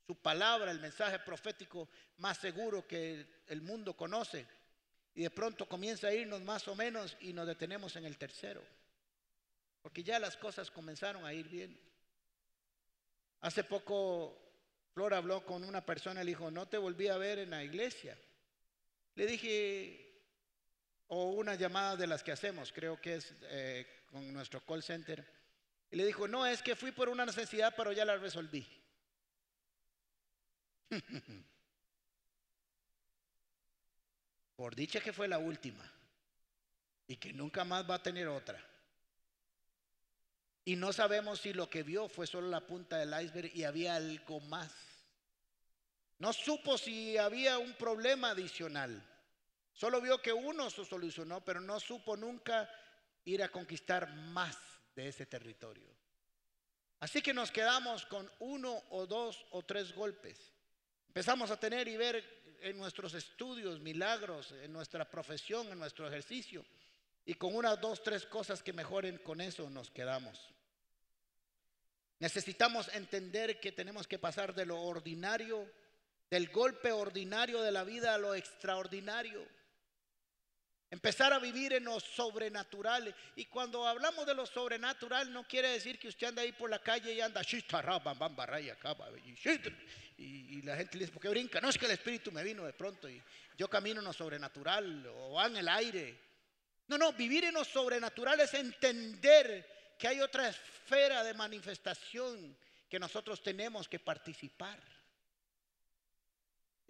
su 0.06 0.16
palabra, 0.16 0.70
el 0.70 0.80
mensaje 0.80 1.18
profético 1.20 1.88
más 2.18 2.38
seguro 2.38 2.86
que 2.86 3.42
el 3.46 3.62
mundo 3.62 3.94
conoce. 3.94 4.46
Y 5.14 5.22
de 5.22 5.30
pronto 5.30 5.68
comienza 5.68 6.08
a 6.08 6.14
irnos 6.14 6.40
más 6.42 6.66
o 6.68 6.74
menos 6.74 7.16
y 7.20 7.32
nos 7.32 7.46
detenemos 7.46 7.96
en 7.96 8.04
el 8.04 8.16
tercero. 8.18 8.62
Porque 9.82 10.02
ya 10.02 10.18
las 10.18 10.36
cosas 10.36 10.70
comenzaron 10.70 11.24
a 11.24 11.32
ir 11.32 11.48
bien. 11.48 11.78
Hace 13.40 13.64
poco 13.64 14.38
Flor 14.92 15.14
habló 15.14 15.44
con 15.44 15.64
una 15.64 15.84
persona 15.84 16.22
y 16.22 16.24
le 16.24 16.30
dijo, 16.30 16.50
no 16.50 16.66
te 16.66 16.78
volví 16.78 17.08
a 17.08 17.16
ver 17.16 17.38
en 17.38 17.50
la 17.50 17.64
iglesia. 17.64 18.16
Le 19.14 19.26
dije, 19.26 20.12
o 21.08 21.30
una 21.30 21.54
llamada 21.54 21.96
de 21.96 22.06
las 22.06 22.22
que 22.22 22.32
hacemos, 22.32 22.72
creo 22.72 23.00
que 23.00 23.16
es 23.16 23.34
eh, 23.42 24.04
con 24.06 24.32
nuestro 24.32 24.64
call 24.64 24.82
center. 24.82 25.26
Y 25.90 25.96
le 25.96 26.06
dijo, 26.06 26.28
no, 26.28 26.46
es 26.46 26.62
que 26.62 26.76
fui 26.76 26.92
por 26.92 27.08
una 27.08 27.26
necesidad, 27.26 27.74
pero 27.76 27.92
ya 27.92 28.04
la 28.04 28.16
resolví. 28.16 28.66
Por 34.56 34.74
dicha 34.74 35.00
que 35.00 35.12
fue 35.12 35.28
la 35.28 35.38
última 35.38 35.88
y 37.06 37.16
que 37.16 37.32
nunca 37.32 37.64
más 37.64 37.88
va 37.88 37.96
a 37.96 38.02
tener 38.02 38.28
otra. 38.28 38.62
Y 40.64 40.76
no 40.76 40.92
sabemos 40.92 41.40
si 41.40 41.52
lo 41.52 41.68
que 41.68 41.82
vio 41.82 42.08
fue 42.08 42.26
solo 42.26 42.48
la 42.48 42.66
punta 42.66 42.98
del 42.98 43.12
iceberg 43.24 43.50
y 43.54 43.64
había 43.64 43.96
algo 43.96 44.40
más. 44.40 44.72
No 46.18 46.32
supo 46.32 46.78
si 46.78 47.18
había 47.18 47.58
un 47.58 47.74
problema 47.74 48.30
adicional. 48.30 49.04
Solo 49.72 50.00
vio 50.00 50.22
que 50.22 50.32
uno 50.32 50.70
se 50.70 50.84
solucionó, 50.84 51.44
pero 51.44 51.60
no 51.60 51.80
supo 51.80 52.16
nunca 52.16 52.70
ir 53.24 53.42
a 53.42 53.48
conquistar 53.48 54.14
más 54.14 54.56
de 54.94 55.08
ese 55.08 55.26
territorio. 55.26 55.90
Así 57.00 57.20
que 57.20 57.34
nos 57.34 57.50
quedamos 57.50 58.06
con 58.06 58.30
uno 58.38 58.80
o 58.90 59.06
dos 59.06 59.44
o 59.50 59.64
tres 59.64 59.92
golpes. 59.92 60.51
Empezamos 61.12 61.50
a 61.50 61.60
tener 61.60 61.88
y 61.88 61.98
ver 61.98 62.24
en 62.62 62.78
nuestros 62.78 63.12
estudios 63.12 63.78
milagros, 63.80 64.50
en 64.62 64.72
nuestra 64.72 65.04
profesión, 65.04 65.68
en 65.68 65.78
nuestro 65.78 66.08
ejercicio. 66.08 66.64
Y 67.26 67.34
con 67.34 67.54
unas, 67.54 67.78
dos, 67.78 68.02
tres 68.02 68.24
cosas 68.24 68.62
que 68.62 68.72
mejoren, 68.72 69.18
con 69.18 69.42
eso 69.42 69.68
nos 69.68 69.90
quedamos. 69.90 70.40
Necesitamos 72.18 72.88
entender 72.94 73.60
que 73.60 73.72
tenemos 73.72 74.08
que 74.08 74.18
pasar 74.18 74.54
de 74.54 74.64
lo 74.64 74.80
ordinario, 74.80 75.70
del 76.30 76.48
golpe 76.48 76.92
ordinario 76.92 77.60
de 77.60 77.72
la 77.72 77.84
vida 77.84 78.14
a 78.14 78.18
lo 78.18 78.34
extraordinario. 78.34 79.46
Empezar 80.92 81.32
a 81.32 81.38
vivir 81.38 81.72
en 81.72 81.84
lo 81.84 81.98
sobrenatural. 81.98 83.14
Y 83.34 83.46
cuando 83.46 83.88
hablamos 83.88 84.26
de 84.26 84.34
lo 84.34 84.44
sobrenatural, 84.44 85.32
no 85.32 85.48
quiere 85.48 85.68
decir 85.68 85.98
que 85.98 86.08
usted 86.08 86.26
anda 86.26 86.42
ahí 86.42 86.52
por 86.52 86.68
la 86.68 86.80
calle 86.80 87.14
y 87.14 87.20
anda 87.22 87.40
y, 90.18 90.58
y 90.58 90.62
la 90.62 90.76
gente 90.76 90.98
le 90.98 91.04
dice, 91.06 91.12
¿por 91.12 91.22
qué 91.22 91.30
brinca? 91.30 91.62
No 91.62 91.70
es 91.70 91.78
que 91.78 91.86
el 91.86 91.92
Espíritu 91.92 92.30
me 92.30 92.44
vino 92.44 92.66
de 92.66 92.74
pronto 92.74 93.08
y 93.08 93.22
yo 93.56 93.70
camino 93.70 94.00
en 94.00 94.04
lo 94.04 94.12
sobrenatural 94.12 95.06
o 95.16 95.42
en 95.42 95.56
el 95.56 95.68
aire. 95.70 96.14
No, 96.88 96.98
no, 96.98 97.14
vivir 97.14 97.44
en 97.44 97.54
lo 97.54 97.64
sobrenatural 97.64 98.38
es 98.40 98.52
entender 98.52 99.94
que 99.98 100.08
hay 100.08 100.20
otra 100.20 100.50
esfera 100.50 101.24
de 101.24 101.32
manifestación 101.32 102.54
que 102.90 102.98
nosotros 102.98 103.42
tenemos 103.42 103.88
que 103.88 103.98
participar. 103.98 104.78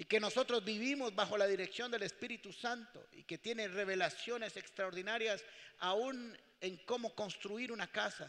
Y 0.02 0.04
que 0.04 0.18
nosotros 0.18 0.64
vivimos 0.64 1.14
bajo 1.14 1.38
la 1.38 1.46
dirección 1.46 1.88
del 1.88 2.02
Espíritu 2.02 2.52
Santo 2.52 3.06
y 3.12 3.22
que 3.22 3.38
tiene 3.38 3.68
revelaciones 3.68 4.56
extraordinarias 4.56 5.44
aún 5.78 6.36
en 6.60 6.78
cómo 6.78 7.14
construir 7.14 7.70
una 7.70 7.86
casa, 7.86 8.28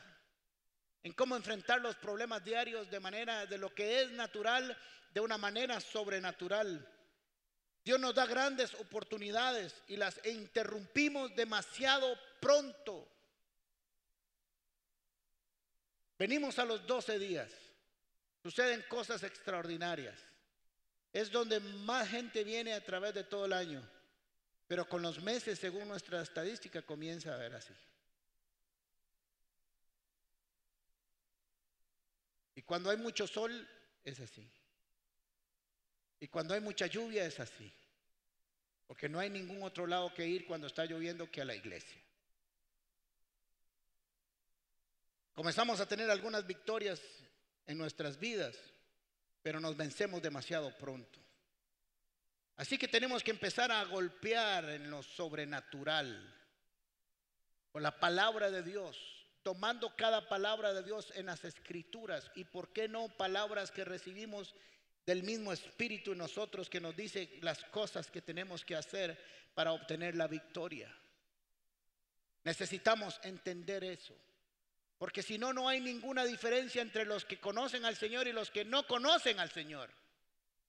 en 1.02 1.14
cómo 1.14 1.36
enfrentar 1.36 1.82
los 1.82 1.96
problemas 1.96 2.46
diarios 2.46 2.92
de 2.92 3.00
manera 3.00 3.48
de 3.48 3.58
lo 3.58 3.74
que 3.74 4.04
es 4.04 4.12
natural, 4.12 4.78
de 5.16 5.20
una 5.20 5.40
manera 5.40 5.80
sobrenatural. 5.80 6.88
Dios 7.84 8.00
nos 8.00 8.14
da 8.14 8.28
grandes 8.28 8.76
oportunidades 8.76 9.74
y 9.88 9.98
las 9.98 10.24
interrumpimos 10.28 11.36
demasiado 11.36 12.16
pronto. 12.40 13.10
Venimos 16.20 16.60
a 16.60 16.66
los 16.66 16.86
12 16.86 17.18
días. 17.18 17.52
Suceden 18.44 18.86
cosas 18.88 19.24
extraordinarias. 19.24 20.33
Es 21.14 21.32
donde 21.32 21.60
más 21.60 22.10
gente 22.10 22.44
viene 22.44 22.74
a 22.74 22.84
través 22.84 23.14
de 23.14 23.24
todo 23.24 23.46
el 23.46 23.54
año. 23.54 23.88
Pero 24.68 24.90
con 24.90 25.02
los 25.02 25.22
meses, 25.22 25.60
según 25.60 25.88
nuestra 25.88 26.22
estadística, 26.22 26.82
comienza 26.82 27.34
a 27.34 27.38
ver 27.38 27.54
así. 27.54 27.74
Y 32.56 32.64
cuando 32.64 32.90
hay 32.90 32.98
mucho 32.98 33.28
sol, 33.28 33.68
es 34.04 34.20
así. 34.20 34.50
Y 36.20 36.28
cuando 36.28 36.54
hay 36.54 36.62
mucha 36.62 36.88
lluvia, 36.88 37.26
es 37.26 37.40
así. 37.40 37.72
Porque 38.88 39.10
no 39.10 39.20
hay 39.20 39.30
ningún 39.30 39.62
otro 39.64 39.86
lado 39.86 40.14
que 40.14 40.26
ir 40.28 40.46
cuando 40.48 40.68
está 40.68 40.86
lloviendo 40.86 41.30
que 41.30 41.42
a 41.42 41.46
la 41.46 41.56
iglesia. 41.56 42.02
Comenzamos 45.34 45.80
a 45.80 45.88
tener 45.88 46.10
algunas 46.10 46.46
victorias 46.46 47.02
en 47.66 47.78
nuestras 47.78 48.20
vidas, 48.20 48.58
pero 49.44 49.60
nos 49.60 49.78
vencemos 49.78 50.22
demasiado 50.22 50.76
pronto. 50.78 51.20
Así 52.56 52.78
que 52.78 52.88
tenemos 52.88 53.24
que 53.24 53.32
empezar 53.32 53.72
a 53.72 53.84
golpear 53.84 54.66
en 54.70 54.90
lo 54.90 55.04
sobrenatural, 55.04 56.34
con 57.72 57.84
la 57.84 58.00
palabra 58.00 58.50
de 58.50 58.64
Dios, 58.64 58.98
tomando 59.42 59.96
cada 59.96 60.30
palabra 60.30 60.74
de 60.74 60.84
Dios 60.84 61.12
en 61.16 61.26
las 61.26 61.44
escrituras 61.44 62.32
y 62.36 62.46
por 62.46 62.72
qué 62.72 62.88
no 62.88 63.10
palabras 63.10 63.72
que 63.72 63.84
recibimos 63.84 64.56
del 65.06 65.24
mismo 65.24 65.52
Espíritu 65.52 66.14
en 66.14 66.20
nosotros 66.20 66.70
que 66.70 66.80
nos 66.80 66.96
dice 66.96 67.40
las 67.42 67.64
cosas 67.66 68.10
que 68.10 68.22
tenemos 68.22 68.64
que 68.64 68.76
hacer 68.76 69.20
para 69.54 69.74
obtener 69.74 70.16
la 70.16 70.28
victoria. 70.28 70.96
Necesitamos 72.44 73.20
entender 73.24 73.84
eso, 73.84 74.16
porque 74.98 75.22
si 75.22 75.38
no, 75.38 75.54
no 75.54 75.68
hay 75.68 75.82
ninguna 75.82 76.26
diferencia 76.26 76.82
entre 76.82 77.06
los 77.06 77.26
que 77.26 77.40
conocen 77.40 77.86
al 77.86 77.96
Señor 77.96 78.28
y 78.28 78.32
los 78.32 78.52
que 78.52 78.66
no 78.66 78.88
conocen 78.88 79.40
al 79.40 79.52
Señor. 79.52 79.90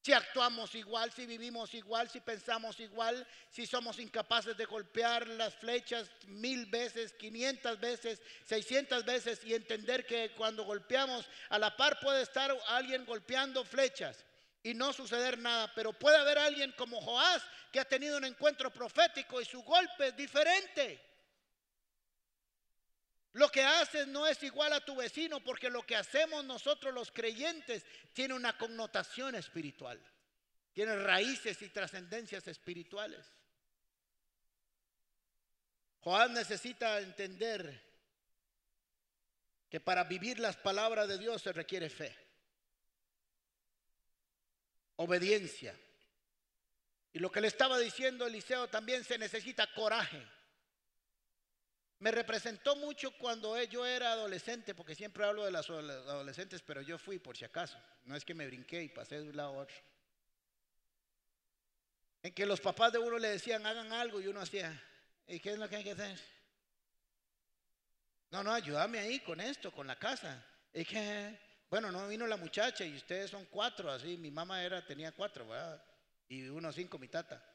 Si 0.05 0.13
actuamos 0.13 0.75
igual, 0.75 1.11
si 1.13 1.25
vivimos 1.25 1.73
igual, 1.73 2.11
si 2.11 2.21
pensamos 2.21 2.79
igual, 2.79 3.27
si 3.49 3.65
somos 3.65 3.99
incapaces 3.99 4.55
de 4.55 4.67
golpear 4.67 5.27
las 5.27 5.55
flechas 5.55 6.11
mil 6.27 6.67
veces, 6.67 7.15
quinientas 7.15 7.81
veces, 7.81 8.21
seiscientas 8.45 9.07
veces 9.07 9.43
y 9.45 9.55
entender 9.55 10.05
que 10.05 10.33
cuando 10.37 10.65
golpeamos 10.65 11.27
a 11.49 11.59
la 11.59 11.75
par 11.75 11.99
puede 12.01 12.21
estar 12.21 12.55
alguien 12.69 13.07
golpeando 13.07 13.65
flechas 13.65 14.27
y 14.63 14.75
no 14.75 14.93
suceder 14.93 15.39
nada, 15.39 15.73
pero 15.75 15.95
puede 15.95 16.19
haber 16.19 16.37
alguien 16.37 16.73
como 16.73 17.01
Joás 17.01 17.43
que 17.73 17.81
ha 17.81 17.85
tenido 17.87 18.19
un 18.19 18.25
encuentro 18.25 18.71
profético 18.71 19.41
y 19.41 19.47
su 19.47 19.63
golpe 19.63 20.09
es 20.09 20.17
diferente. 20.17 21.01
Lo 23.35 23.51
que 23.51 23.65
haces 23.65 24.07
no 24.07 24.29
es 24.29 24.41
igual 24.45 24.73
a 24.73 24.85
tu 24.85 24.95
vecino 24.95 25.43
porque 25.43 25.69
lo 25.69 25.83
que 25.83 25.97
hacemos 25.97 26.45
nosotros 26.45 26.95
los 26.95 27.11
creyentes 27.11 27.85
tiene 28.13 28.33
una 28.33 28.57
connotación 28.57 29.35
espiritual, 29.35 30.01
tiene 30.73 30.95
raíces 30.97 31.61
y 31.61 31.69
trascendencias 31.69 32.47
espirituales. 32.47 33.27
Juan 35.99 36.33
necesita 36.33 37.01
entender 37.01 37.83
que 39.69 39.81
para 39.81 40.05
vivir 40.05 40.39
las 40.39 40.57
palabras 40.57 41.09
de 41.09 41.19
Dios 41.19 41.43
se 41.43 41.53
requiere 41.53 41.91
fe, 41.91 42.17
obediencia. 44.95 45.77
Y 47.13 47.19
lo 47.19 47.33
que 47.33 47.41
le 47.41 47.49
estaba 47.49 47.81
diciendo 47.81 48.27
Eliseo 48.29 48.69
también 48.69 49.03
se 49.03 49.19
necesita 49.19 49.67
coraje. 49.75 50.25
Me 51.99 52.11
representó 52.11 52.77
mucho 52.77 53.13
cuando 53.19 53.61
yo 53.65 53.87
era 53.87 54.13
adolescente, 54.13 54.75
porque 54.75 54.95
siempre 54.95 55.25
hablo 55.25 55.45
de 55.45 55.53
las 55.53 55.71
adolescentes, 55.71 56.61
pero 56.63 56.83
yo 56.83 56.99
fui 56.99 57.19
por 57.19 57.37
si 57.37 57.45
acaso. 57.45 57.79
No 58.05 58.17
es 58.17 58.25
que 58.25 58.35
me 58.35 58.47
brinqué 58.47 58.83
y 58.83 58.89
pasé 58.89 59.21
de 59.21 59.31
un 59.31 59.37
lado 59.37 59.51
a 59.51 59.63
otro. 59.63 59.77
En 62.23 62.33
que 62.35 62.47
los 62.47 62.61
papás 62.61 62.93
de 62.93 62.99
uno 62.99 63.19
le 63.19 63.29
decían, 63.29 63.65
hagan 63.67 63.93
algo, 63.93 64.21
y 64.21 64.27
uno 64.27 64.41
hacía, 64.41 64.83
¿y 65.27 65.41
qué 65.41 65.53
es 65.53 65.59
lo 65.59 65.69
que 65.69 65.77
hay 65.77 65.85
que 65.85 65.93
hacer? 65.93 66.19
No, 68.31 68.43
no, 68.43 68.53
ayúdame 68.53 68.99
ahí 68.99 69.21
con 69.21 69.41
esto, 69.41 69.71
con 69.71 69.87
la 69.87 69.97
casa. 69.97 70.45
Y 70.73 70.85
que, 70.85 71.39
bueno, 71.71 71.93
no 71.93 72.09
vino 72.09 72.27
la 72.27 72.37
muchacha 72.37 72.85
y 72.85 72.97
ustedes 72.97 73.31
son 73.31 73.45
cuatro, 73.47 73.91
así. 73.91 74.17
Mi 74.17 74.31
mamá 74.31 74.63
era, 74.65 74.85
tenía 74.85 75.13
cuatro. 75.13 75.47
Y 76.29 76.49
uno 76.49 76.73
cinco, 76.73 76.99
mi 76.99 77.09
tata. 77.09 77.54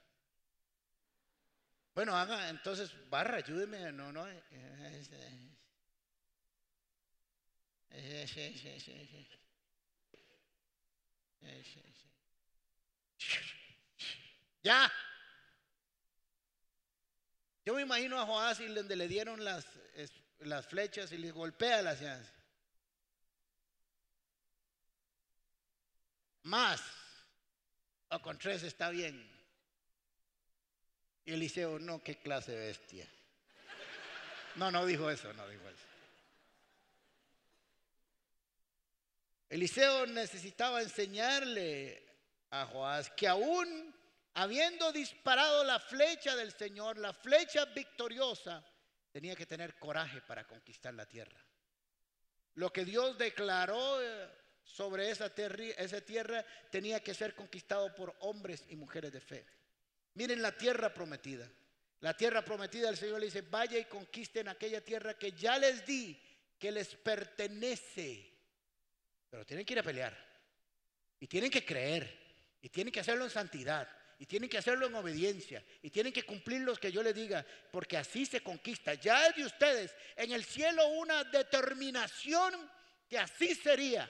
Bueno, 2.00 2.16
haga, 2.16 2.48
entonces, 2.48 2.94
barra, 3.10 3.36
ayúdeme, 3.36 3.92
no, 3.92 4.10
no. 4.14 4.26
Ya. 14.64 14.90
Yo 17.66 17.74
me 17.74 17.82
imagino 17.82 18.18
a 18.18 18.26
Joás 18.26 18.62
y 18.62 18.68
donde 18.68 18.96
le 18.96 19.10
dieron 19.10 19.44
las, 19.44 19.66
las 20.40 20.68
flechas 20.68 21.12
y 21.12 21.18
le 21.18 21.32
golpea 21.32 21.82
las 21.82 22.00
Más. 26.44 26.82
O 28.08 28.22
con 28.22 28.38
tres 28.38 28.64
está 28.64 28.90
bien. 28.90 29.39
Eliseo, 31.26 31.80
no, 31.80 32.04
qué 32.04 32.18
clase 32.18 32.52
de 32.52 32.68
bestia. 32.68 33.08
No, 34.56 34.72
no 34.72 34.86
dijo 34.86 35.10
eso, 35.10 35.32
no 35.34 35.48
dijo 35.48 35.68
eso. 35.70 35.86
Eliseo 39.50 40.06
necesitaba 40.06 40.82
enseñarle 40.82 42.04
a 42.52 42.66
Joás 42.66 43.10
que 43.12 43.28
aún 43.28 43.96
habiendo 44.36 44.92
disparado 44.92 45.64
la 45.64 45.80
flecha 45.80 46.36
del 46.36 46.54
Señor, 46.54 46.98
la 46.98 47.14
flecha 47.14 47.66
victoriosa, 47.66 48.64
tenía 49.12 49.36
que 49.36 49.46
tener 49.46 49.78
coraje 49.78 50.22
para 50.22 50.46
conquistar 50.46 50.94
la 50.94 51.06
tierra. 51.06 51.40
Lo 52.56 52.72
que 52.72 52.86
Dios 52.86 53.18
declaró 53.18 54.02
eh, 54.02 54.30
sobre 54.64 55.10
esa 55.10 55.30
tierra 55.34 56.46
tenía 56.70 57.02
que 57.02 57.14
ser 57.14 57.34
conquistado 57.34 57.94
por 57.96 58.16
hombres 58.20 58.66
y 58.70 58.76
mujeres 58.76 59.12
de 59.12 59.20
fe. 59.20 59.46
Miren 60.14 60.42
la 60.42 60.52
tierra 60.52 60.94
prometida. 60.94 61.50
La 62.02 62.16
tierra 62.16 62.44
prometida, 62.44 62.90
el 62.90 62.98
Señor 62.98 63.20
le 63.20 63.26
dice, 63.26 63.42
vaya 63.42 63.78
y 63.78 63.86
conquisten 63.86 64.48
aquella 64.48 64.84
tierra 64.84 65.18
que 65.18 65.34
ya 65.34 65.58
les 65.58 65.86
di, 65.86 66.18
que 66.58 66.72
les 66.72 66.96
pertenece. 66.96 68.30
Pero 69.30 69.46
tienen 69.46 69.66
que 69.66 69.74
ir 69.74 69.80
a 69.80 69.84
pelear. 69.84 70.18
Y 71.20 71.28
tienen 71.28 71.52
que 71.52 71.66
creer. 71.66 72.18
Y 72.62 72.70
tienen 72.70 72.92
que 72.92 73.02
hacerlo 73.02 73.26
en 73.26 73.30
santidad. 73.30 73.88
Y 74.18 74.26
tienen 74.26 74.50
que 74.50 74.58
hacerlo 74.58 74.88
en 74.88 74.96
obediencia. 74.96 75.64
Y 75.82 75.90
tienen 75.90 76.14
que 76.14 76.24
cumplir 76.24 76.62
los 76.62 76.80
que 76.80 76.92
yo 76.92 77.04
les 77.04 77.14
diga. 77.14 77.46
Porque 77.72 77.98
así 77.98 78.26
se 78.26 78.42
conquista. 78.42 78.94
Ya 78.94 79.28
es 79.28 79.36
de 79.36 79.46
ustedes 79.46 79.94
en 80.16 80.32
el 80.32 80.46
cielo 80.46 80.88
una 80.88 81.26
determinación 81.26 82.54
que 83.10 83.18
así 83.18 83.56
sería. 83.56 84.10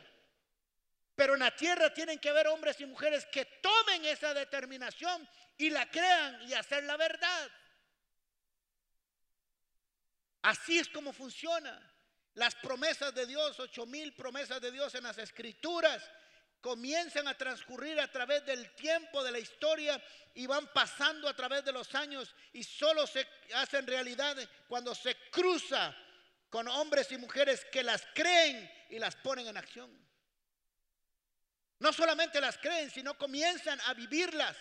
Pero 1.16 1.34
en 1.34 1.39
la 1.39 1.56
tierra 1.56 1.93
tienen 1.93 2.20
que 2.20 2.30
haber 2.30 2.47
hombres 2.47 2.80
y 2.80 2.86
mujeres 2.86 3.26
que 3.26 3.45
tomen 3.45 4.06
esa 4.06 4.34
determinación 4.34 5.28
y 5.60 5.70
la 5.70 5.88
crean 5.91 6.41
y 6.47 6.53
hacer 6.53 6.84
la 6.86 6.97
verdad. 6.97 7.51
Así 10.41 10.80
es 10.80 10.88
como 10.88 11.14
funciona. 11.14 11.80
Las 12.36 12.55
promesas 12.55 13.14
de 13.14 13.26
Dios, 13.26 13.60
ocho 13.60 13.86
mil 13.86 14.16
promesas 14.16 14.62
de 14.62 14.72
Dios 14.72 14.95
en 14.95 15.03
las 15.03 15.18
escrituras, 15.18 16.01
comienzan 16.62 17.28
a 17.28 17.38
transcurrir 17.38 17.99
a 17.99 18.10
través 18.10 18.45
del 18.45 18.74
tiempo 18.76 19.22
de 19.22 19.32
la 19.32 19.39
historia 19.39 20.01
y 20.34 20.47
van 20.47 20.68
pasando 20.74 21.28
a 21.28 21.36
través 21.36 21.66
de 21.66 21.74
los 21.74 21.93
años 21.93 22.34
y 22.53 22.64
solo 22.64 23.05
se 23.05 23.28
hacen 23.55 23.86
realidad 23.86 24.38
cuando 24.70 24.95
se 24.95 25.16
cruza 25.30 25.93
con 26.49 26.70
hombres 26.70 27.12
y 27.12 27.18
mujeres 27.18 27.66
que 27.66 27.84
las 27.84 28.07
creen 28.14 28.72
y 28.89 28.97
las 28.97 29.18
ponen 29.18 29.47
en 29.47 29.57
acción. 29.57 29.91
No 31.80 31.91
solamente 31.91 32.39
las 32.39 32.57
creen, 32.57 32.89
sino 32.89 33.18
comienzan 33.18 33.80
a 33.82 33.93
vivirlas. 33.93 34.55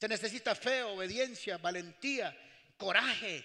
Se 0.00 0.08
necesita 0.08 0.54
fe, 0.54 0.82
obediencia, 0.82 1.58
valentía, 1.58 2.34
coraje. 2.78 3.44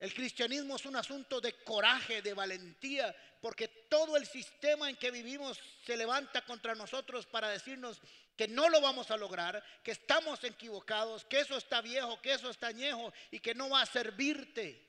El 0.00 0.12
cristianismo 0.12 0.74
es 0.74 0.84
un 0.84 0.96
asunto 0.96 1.40
de 1.40 1.62
coraje, 1.62 2.22
de 2.22 2.34
valentía, 2.34 3.14
porque 3.40 3.68
todo 3.68 4.16
el 4.16 4.26
sistema 4.26 4.90
en 4.90 4.96
que 4.96 5.12
vivimos 5.12 5.60
se 5.86 5.96
levanta 5.96 6.44
contra 6.44 6.74
nosotros 6.74 7.24
para 7.26 7.50
decirnos 7.50 8.00
que 8.36 8.48
no 8.48 8.68
lo 8.68 8.80
vamos 8.80 9.12
a 9.12 9.16
lograr, 9.16 9.62
que 9.84 9.92
estamos 9.92 10.42
equivocados, 10.42 11.24
que 11.26 11.38
eso 11.38 11.56
está 11.56 11.80
viejo, 11.80 12.20
que 12.20 12.32
eso 12.32 12.50
está 12.50 12.66
añejo 12.66 13.12
y 13.30 13.38
que 13.38 13.54
no 13.54 13.70
va 13.70 13.82
a 13.82 13.86
servirte. 13.86 14.88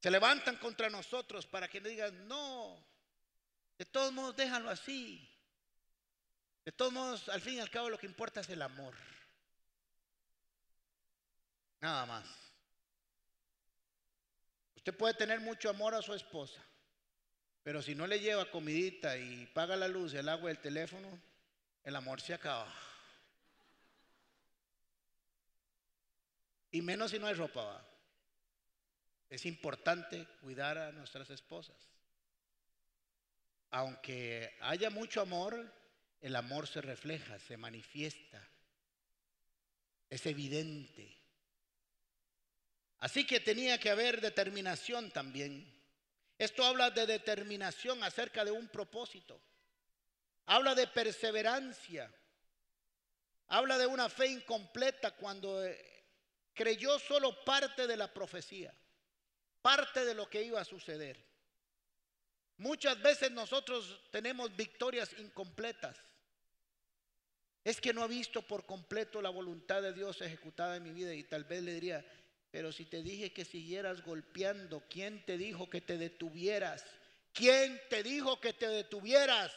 Se 0.00 0.10
levantan 0.10 0.56
contra 0.56 0.88
nosotros 0.88 1.46
para 1.46 1.68
que 1.68 1.82
digan, 1.82 2.26
no, 2.26 2.82
de 3.78 3.84
todos 3.86 4.12
modos 4.12 4.36
déjalo 4.36 4.68
así. 4.68 5.24
De 6.64 6.72
todos 6.72 6.92
modos, 6.92 7.28
al 7.30 7.40
fin 7.40 7.54
y 7.54 7.60
al 7.60 7.70
cabo 7.70 7.88
lo 7.88 7.98
que 7.98 8.06
importa 8.06 8.40
es 8.40 8.50
el 8.50 8.60
amor. 8.60 8.94
Nada 11.80 12.04
más. 12.04 12.26
Usted 14.76 14.94
puede 14.94 15.14
tener 15.14 15.40
mucho 15.40 15.70
amor 15.70 15.94
a 15.94 16.02
su 16.02 16.12
esposa, 16.12 16.60
pero 17.62 17.82
si 17.82 17.94
no 17.94 18.06
le 18.06 18.20
lleva 18.20 18.50
comidita 18.50 19.16
y 19.16 19.46
paga 19.46 19.76
la 19.76 19.88
luz, 19.88 20.12
el 20.14 20.28
agua, 20.28 20.50
el 20.50 20.58
teléfono, 20.58 21.08
el 21.84 21.96
amor 21.96 22.20
se 22.20 22.34
acaba. 22.34 22.72
Y 26.70 26.82
menos 26.82 27.10
si 27.10 27.18
no 27.18 27.26
hay 27.26 27.34
ropa. 27.34 27.84
Es 29.30 29.46
importante 29.46 30.26
cuidar 30.40 30.78
a 30.78 30.92
nuestras 30.92 31.30
esposas. 31.30 31.76
Aunque 33.70 34.56
haya 34.60 34.90
mucho 34.90 35.20
amor, 35.20 35.72
el 36.20 36.36
amor 36.36 36.66
se 36.66 36.80
refleja, 36.80 37.38
se 37.38 37.56
manifiesta, 37.56 38.42
es 40.08 40.24
evidente. 40.26 41.16
Así 42.98 43.26
que 43.26 43.40
tenía 43.40 43.78
que 43.78 43.90
haber 43.90 44.20
determinación 44.20 45.10
también. 45.10 45.72
Esto 46.38 46.64
habla 46.64 46.90
de 46.90 47.06
determinación 47.06 48.02
acerca 48.02 48.44
de 48.44 48.50
un 48.50 48.68
propósito. 48.68 49.40
Habla 50.46 50.74
de 50.74 50.86
perseverancia. 50.86 52.12
Habla 53.48 53.78
de 53.78 53.86
una 53.86 54.08
fe 54.08 54.28
incompleta 54.28 55.12
cuando 55.12 55.64
eh, 55.64 56.04
creyó 56.54 56.98
solo 56.98 57.44
parte 57.44 57.86
de 57.86 57.96
la 57.96 58.12
profecía, 58.12 58.74
parte 59.62 60.04
de 60.04 60.14
lo 60.14 60.28
que 60.28 60.42
iba 60.42 60.60
a 60.60 60.64
suceder. 60.64 61.24
Muchas 62.58 63.00
veces 63.00 63.30
nosotros 63.30 64.00
tenemos 64.10 64.54
victorias 64.54 65.10
incompletas. 65.18 65.96
Es 67.64 67.80
que 67.80 67.92
no 67.92 68.02
ha 68.02 68.06
visto 68.06 68.42
por 68.42 68.66
completo 68.66 69.22
la 69.22 69.30
voluntad 69.30 69.82
de 69.82 69.92
Dios 69.92 70.20
ejecutada 70.22 70.76
en 70.76 70.82
mi 70.82 70.92
vida 70.92 71.14
y 71.14 71.22
tal 71.22 71.44
vez 71.44 71.62
le 71.62 71.74
diría, 71.74 72.04
pero 72.50 72.72
si 72.72 72.84
te 72.86 73.02
dije 73.02 73.32
que 73.32 73.44
siguieras 73.44 74.02
golpeando, 74.02 74.82
¿quién 74.88 75.24
te 75.24 75.38
dijo 75.38 75.68
que 75.70 75.80
te 75.80 75.98
detuvieras? 75.98 76.84
¿Quién 77.32 77.80
te 77.88 78.02
dijo 78.02 78.40
que 78.40 78.54
te 78.54 78.68
detuvieras? 78.68 79.52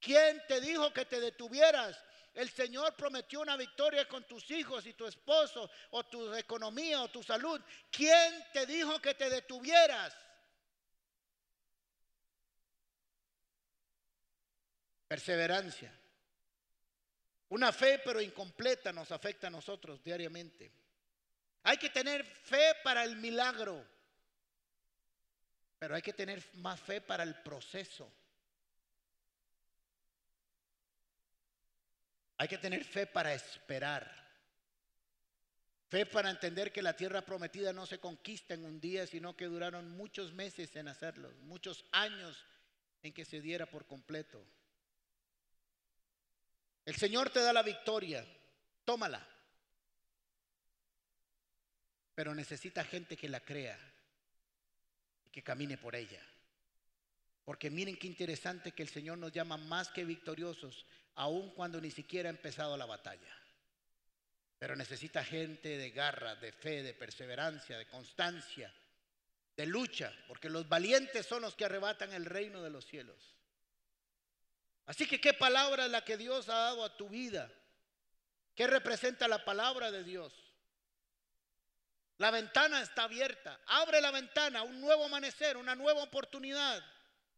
¿Quién 0.00 0.42
te 0.46 0.60
dijo 0.60 0.92
que 0.92 1.06
te 1.06 1.20
detuvieras? 1.20 1.96
El 2.34 2.50
Señor 2.50 2.94
prometió 2.94 3.40
una 3.40 3.56
victoria 3.56 4.06
con 4.08 4.24
tus 4.24 4.50
hijos 4.50 4.84
y 4.86 4.92
tu 4.92 5.06
esposo 5.06 5.70
o 5.90 6.04
tu 6.04 6.34
economía 6.34 7.00
o 7.00 7.08
tu 7.08 7.22
salud. 7.22 7.60
¿Quién 7.90 8.44
te 8.52 8.66
dijo 8.66 9.00
que 9.00 9.14
te 9.14 9.30
detuvieras? 9.30 10.12
Perseverancia. 15.14 15.92
Una 17.50 17.70
fe 17.70 18.00
pero 18.04 18.20
incompleta 18.20 18.92
nos 18.92 19.12
afecta 19.12 19.46
a 19.46 19.50
nosotros 19.50 20.02
diariamente. 20.02 20.72
Hay 21.62 21.76
que 21.76 21.88
tener 21.90 22.24
fe 22.24 22.74
para 22.82 23.04
el 23.04 23.14
milagro, 23.14 23.86
pero 25.78 25.94
hay 25.94 26.02
que 26.02 26.14
tener 26.14 26.44
más 26.54 26.80
fe 26.80 27.00
para 27.00 27.22
el 27.22 27.32
proceso. 27.42 28.12
Hay 32.36 32.48
que 32.48 32.58
tener 32.58 32.82
fe 32.82 33.06
para 33.06 33.34
esperar. 33.34 34.10
Fe 35.90 36.06
para 36.06 36.28
entender 36.28 36.72
que 36.72 36.82
la 36.82 36.96
tierra 36.96 37.22
prometida 37.22 37.72
no 37.72 37.86
se 37.86 38.00
conquista 38.00 38.54
en 38.54 38.64
un 38.64 38.80
día, 38.80 39.06
sino 39.06 39.36
que 39.36 39.44
duraron 39.44 39.90
muchos 39.90 40.32
meses 40.32 40.74
en 40.74 40.88
hacerlo, 40.88 41.30
muchos 41.42 41.84
años 41.92 42.44
en 43.04 43.12
que 43.12 43.24
se 43.24 43.40
diera 43.40 43.66
por 43.66 43.86
completo. 43.86 44.44
El 46.84 46.96
Señor 46.96 47.30
te 47.30 47.40
da 47.40 47.52
la 47.52 47.62
victoria, 47.62 48.26
tómala. 48.84 49.26
Pero 52.14 52.34
necesita 52.34 52.84
gente 52.84 53.16
que 53.16 53.28
la 53.28 53.40
crea 53.40 53.78
y 55.24 55.30
que 55.30 55.42
camine 55.42 55.78
por 55.78 55.96
ella. 55.96 56.22
Porque 57.44 57.70
miren 57.70 57.96
qué 57.96 58.06
interesante 58.06 58.72
que 58.72 58.82
el 58.82 58.88
Señor 58.88 59.18
nos 59.18 59.32
llama 59.32 59.56
más 59.56 59.88
que 59.88 60.04
victoriosos, 60.04 60.86
aun 61.16 61.50
cuando 61.50 61.80
ni 61.80 61.90
siquiera 61.90 62.28
ha 62.28 62.30
empezado 62.30 62.76
la 62.76 62.86
batalla. 62.86 63.36
Pero 64.58 64.76
necesita 64.76 65.24
gente 65.24 65.76
de 65.76 65.90
garra, 65.90 66.36
de 66.36 66.52
fe, 66.52 66.82
de 66.82 66.94
perseverancia, 66.94 67.76
de 67.76 67.86
constancia, 67.86 68.72
de 69.56 69.66
lucha, 69.66 70.12
porque 70.26 70.48
los 70.48 70.68
valientes 70.68 71.26
son 71.26 71.42
los 71.42 71.54
que 71.54 71.64
arrebatan 71.64 72.12
el 72.12 72.24
reino 72.24 72.62
de 72.62 72.70
los 72.70 72.86
cielos. 72.86 73.34
Así 74.86 75.06
que, 75.06 75.20
¿qué 75.20 75.32
palabra 75.32 75.86
es 75.86 75.90
la 75.90 76.04
que 76.04 76.16
Dios 76.16 76.48
ha 76.48 76.56
dado 76.56 76.84
a 76.84 76.96
tu 76.96 77.08
vida? 77.08 77.50
¿Qué 78.54 78.66
representa 78.66 79.26
la 79.28 79.44
palabra 79.44 79.90
de 79.90 80.04
Dios? 80.04 80.32
La 82.18 82.30
ventana 82.30 82.82
está 82.82 83.04
abierta. 83.04 83.60
Abre 83.66 84.00
la 84.00 84.10
ventana, 84.10 84.62
un 84.62 84.80
nuevo 84.80 85.06
amanecer, 85.06 85.56
una 85.56 85.74
nueva 85.74 86.02
oportunidad, 86.02 86.82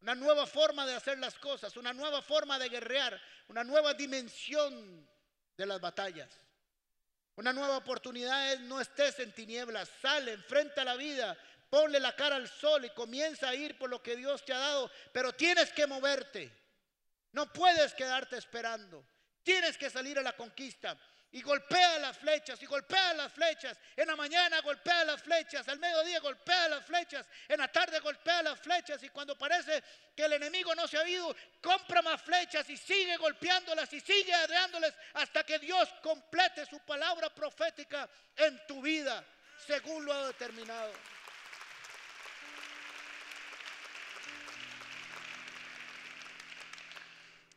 una 0.00 0.14
nueva 0.14 0.46
forma 0.46 0.86
de 0.86 0.94
hacer 0.94 1.18
las 1.18 1.38
cosas, 1.38 1.76
una 1.76 1.92
nueva 1.92 2.20
forma 2.20 2.58
de 2.58 2.68
guerrear, 2.68 3.20
una 3.48 3.64
nueva 3.64 3.94
dimensión 3.94 5.08
de 5.56 5.66
las 5.66 5.80
batallas. 5.80 6.30
Una 7.36 7.52
nueva 7.52 7.76
oportunidad 7.76 8.52
es 8.52 8.60
no 8.60 8.80
estés 8.80 9.18
en 9.20 9.32
tinieblas, 9.32 9.90
sale, 10.00 10.32
enfrenta 10.32 10.84
la 10.84 10.96
vida, 10.96 11.36
ponle 11.70 12.00
la 12.00 12.16
cara 12.16 12.36
al 12.36 12.48
sol 12.48 12.84
y 12.84 12.90
comienza 12.90 13.50
a 13.50 13.54
ir 13.54 13.78
por 13.78 13.90
lo 13.90 14.02
que 14.02 14.16
Dios 14.16 14.44
te 14.44 14.52
ha 14.52 14.58
dado, 14.58 14.90
pero 15.12 15.32
tienes 15.32 15.72
que 15.72 15.86
moverte. 15.86 16.65
No 17.36 17.52
puedes 17.52 17.92
quedarte 17.92 18.38
esperando. 18.38 19.04
Tienes 19.42 19.76
que 19.76 19.90
salir 19.90 20.18
a 20.18 20.22
la 20.22 20.34
conquista. 20.34 20.96
Y 21.32 21.42
golpea 21.42 21.98
las 21.98 22.16
flechas, 22.16 22.62
y 22.62 22.64
golpea 22.64 23.12
las 23.12 23.30
flechas. 23.30 23.78
En 23.94 24.06
la 24.06 24.16
mañana 24.16 24.62
golpea 24.62 25.04
las 25.04 25.22
flechas, 25.22 25.68
al 25.68 25.78
mediodía 25.78 26.18
golpea 26.20 26.66
las 26.68 26.86
flechas, 26.86 27.26
en 27.46 27.58
la 27.58 27.68
tarde 27.70 28.00
golpea 28.00 28.42
las 28.42 28.58
flechas. 28.58 29.02
Y 29.02 29.10
cuando 29.10 29.36
parece 29.36 29.84
que 30.16 30.24
el 30.24 30.32
enemigo 30.32 30.74
no 30.74 30.88
se 30.88 30.96
ha 30.96 31.06
ido, 31.06 31.36
compra 31.60 32.00
más 32.00 32.22
flechas 32.22 32.70
y 32.70 32.76
sigue 32.78 33.18
golpeándolas 33.18 33.92
y 33.92 34.00
sigue 34.00 34.32
adreándoles 34.32 34.94
hasta 35.12 35.44
que 35.44 35.58
Dios 35.58 35.90
complete 36.02 36.64
su 36.64 36.80
palabra 36.86 37.28
profética 37.28 38.08
en 38.34 38.66
tu 38.66 38.80
vida, 38.80 39.22
según 39.66 40.06
lo 40.06 40.14
ha 40.14 40.28
determinado. 40.28 40.90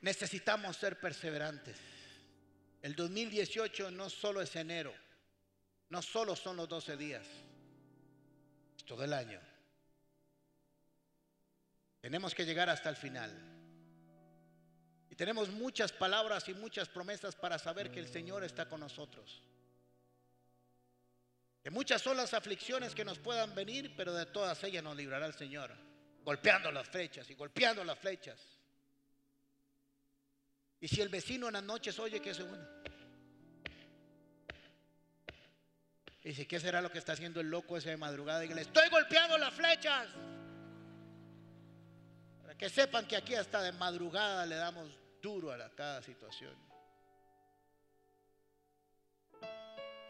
Necesitamos 0.01 0.77
ser 0.77 0.99
perseverantes. 0.99 1.77
El 2.81 2.95
2018 2.95 3.91
no 3.91 4.09
solo 4.09 4.41
es 4.41 4.55
enero, 4.55 4.93
no 5.89 6.01
solo 6.01 6.35
son 6.35 6.55
los 6.55 6.69
12 6.69 6.95
días, 6.95 7.25
es 8.77 8.85
todo 8.85 9.03
el 9.03 9.11
año. 9.11 9.41
Tenemos 11.99 12.33
que 12.33 12.45
llegar 12.45 12.69
hasta 12.69 12.89
el 12.89 12.95
final. 12.95 13.31
Y 15.09 15.15
tenemos 15.15 15.49
muchas 15.49 15.91
palabras 15.91 16.47
y 16.47 16.53
muchas 16.53 16.87
promesas 16.87 17.35
para 17.35 17.59
saber 17.59 17.91
que 17.91 17.99
el 17.99 18.07
Señor 18.07 18.45
está 18.45 18.69
con 18.69 18.79
nosotros. 18.79 19.43
Que 21.61 21.69
muchas 21.69 22.01
son 22.01 22.15
las 22.15 22.33
aflicciones 22.33 22.95
que 22.95 23.03
nos 23.03 23.19
puedan 23.19 23.53
venir, 23.53 23.93
pero 23.97 24.13
de 24.13 24.27
todas 24.27 24.63
ellas 24.63 24.81
nos 24.81 24.95
librará 24.95 25.25
el 25.25 25.33
Señor, 25.33 25.75
golpeando 26.23 26.71
las 26.71 26.87
flechas 26.87 27.29
y 27.29 27.33
golpeando 27.33 27.83
las 27.83 27.99
flechas. 27.99 28.58
Y 30.81 30.87
si 30.87 31.01
el 31.01 31.09
vecino 31.09 31.47
en 31.47 31.53
las 31.53 31.63
noches 31.63 31.99
oye 31.99 32.21
que 32.21 32.29
es 32.31 32.39
bueno. 32.39 32.65
Y 36.23 36.29
dice, 36.29 36.47
¿qué 36.47 36.59
será 36.59 36.81
lo 36.81 36.91
que 36.91 36.99
está 36.99 37.13
haciendo 37.13 37.39
el 37.39 37.49
loco 37.49 37.77
ese 37.77 37.89
de 37.89 37.97
madrugada? 37.97 38.43
Y 38.45 38.49
le 38.49 38.61
estoy 38.61 38.89
golpeando 38.89 39.37
las 39.37 39.53
flechas. 39.53 40.07
Para 42.41 42.57
que 42.57 42.69
sepan 42.69 43.07
que 43.07 43.15
aquí 43.15 43.35
hasta 43.35 43.61
de 43.61 43.71
madrugada 43.71 44.45
le 44.45 44.55
damos 44.55 44.89
duro 45.21 45.51
a 45.51 45.69
cada 45.75 46.01
situación. 46.01 46.55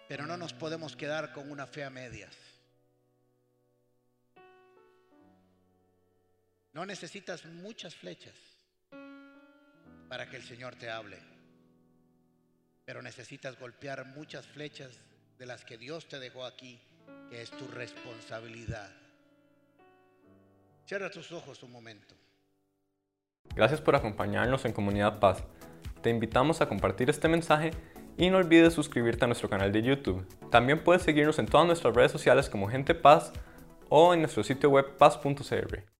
Pero 0.07 0.26
no 0.26 0.38
nos 0.38 0.53
podemos 0.53 0.95
quedar 0.95 1.32
con 1.32 1.51
una 1.51 1.67
fe 1.67 1.84
a 1.84 1.89
medias. 1.91 2.36
No 6.74 6.86
necesitas 6.86 7.45
muchas 7.45 7.95
flechas. 7.95 8.49
Para 10.10 10.28
que 10.28 10.36
el 10.36 10.43
Señor 10.43 10.76
te 10.76 10.89
hable. 10.89 11.18
Pero 12.84 13.01
necesitas 13.01 13.57
golpear 13.60 14.05
muchas 14.07 14.45
flechas 14.47 14.99
de 15.38 15.45
las 15.45 15.64
que 15.64 15.78
Dios 15.78 16.07
te 16.10 16.20
dejó 16.20 16.43
aquí, 16.43 16.82
que 17.30 17.41
es 17.41 17.51
tu 17.51 17.68
responsabilidad. 17.68 18.89
Cierra 20.86 21.12
tus 21.12 21.32
ojos 21.32 21.62
un 21.62 21.72
momento. 21.72 22.16
Gracias 23.55 23.80
por 23.80 23.95
acompañarnos 23.95 24.66
en 24.66 24.74
Comunidad 24.74 25.20
Paz. 25.20 25.43
Te 26.01 26.10
invitamos 26.10 26.62
a 26.62 26.68
compartir 26.68 27.10
este 27.10 27.28
mensaje 27.28 27.72
y 28.18 28.30
no 28.30 28.38
olvides 28.38 28.74
suscribirte 28.74 29.26
a 29.26 29.28
nuestro 29.28 29.49
canal 29.49 29.72
de 29.72 29.84
YouTube. 29.84 30.26
También 30.49 30.84
puedes 30.84 31.03
seguirnos 31.03 31.38
en 31.39 31.45
todas 31.45 31.68
nuestras 31.68 31.95
redes 31.95 32.12
sociales 32.12 32.49
como 32.49 32.70
Gente 32.70 32.95
Paz 32.95 33.32
o 33.88 34.14
en 34.14 34.22
nuestro 34.22 34.43
sitio 34.43 34.70
web 34.72 34.97
paz.cr. 34.97 35.99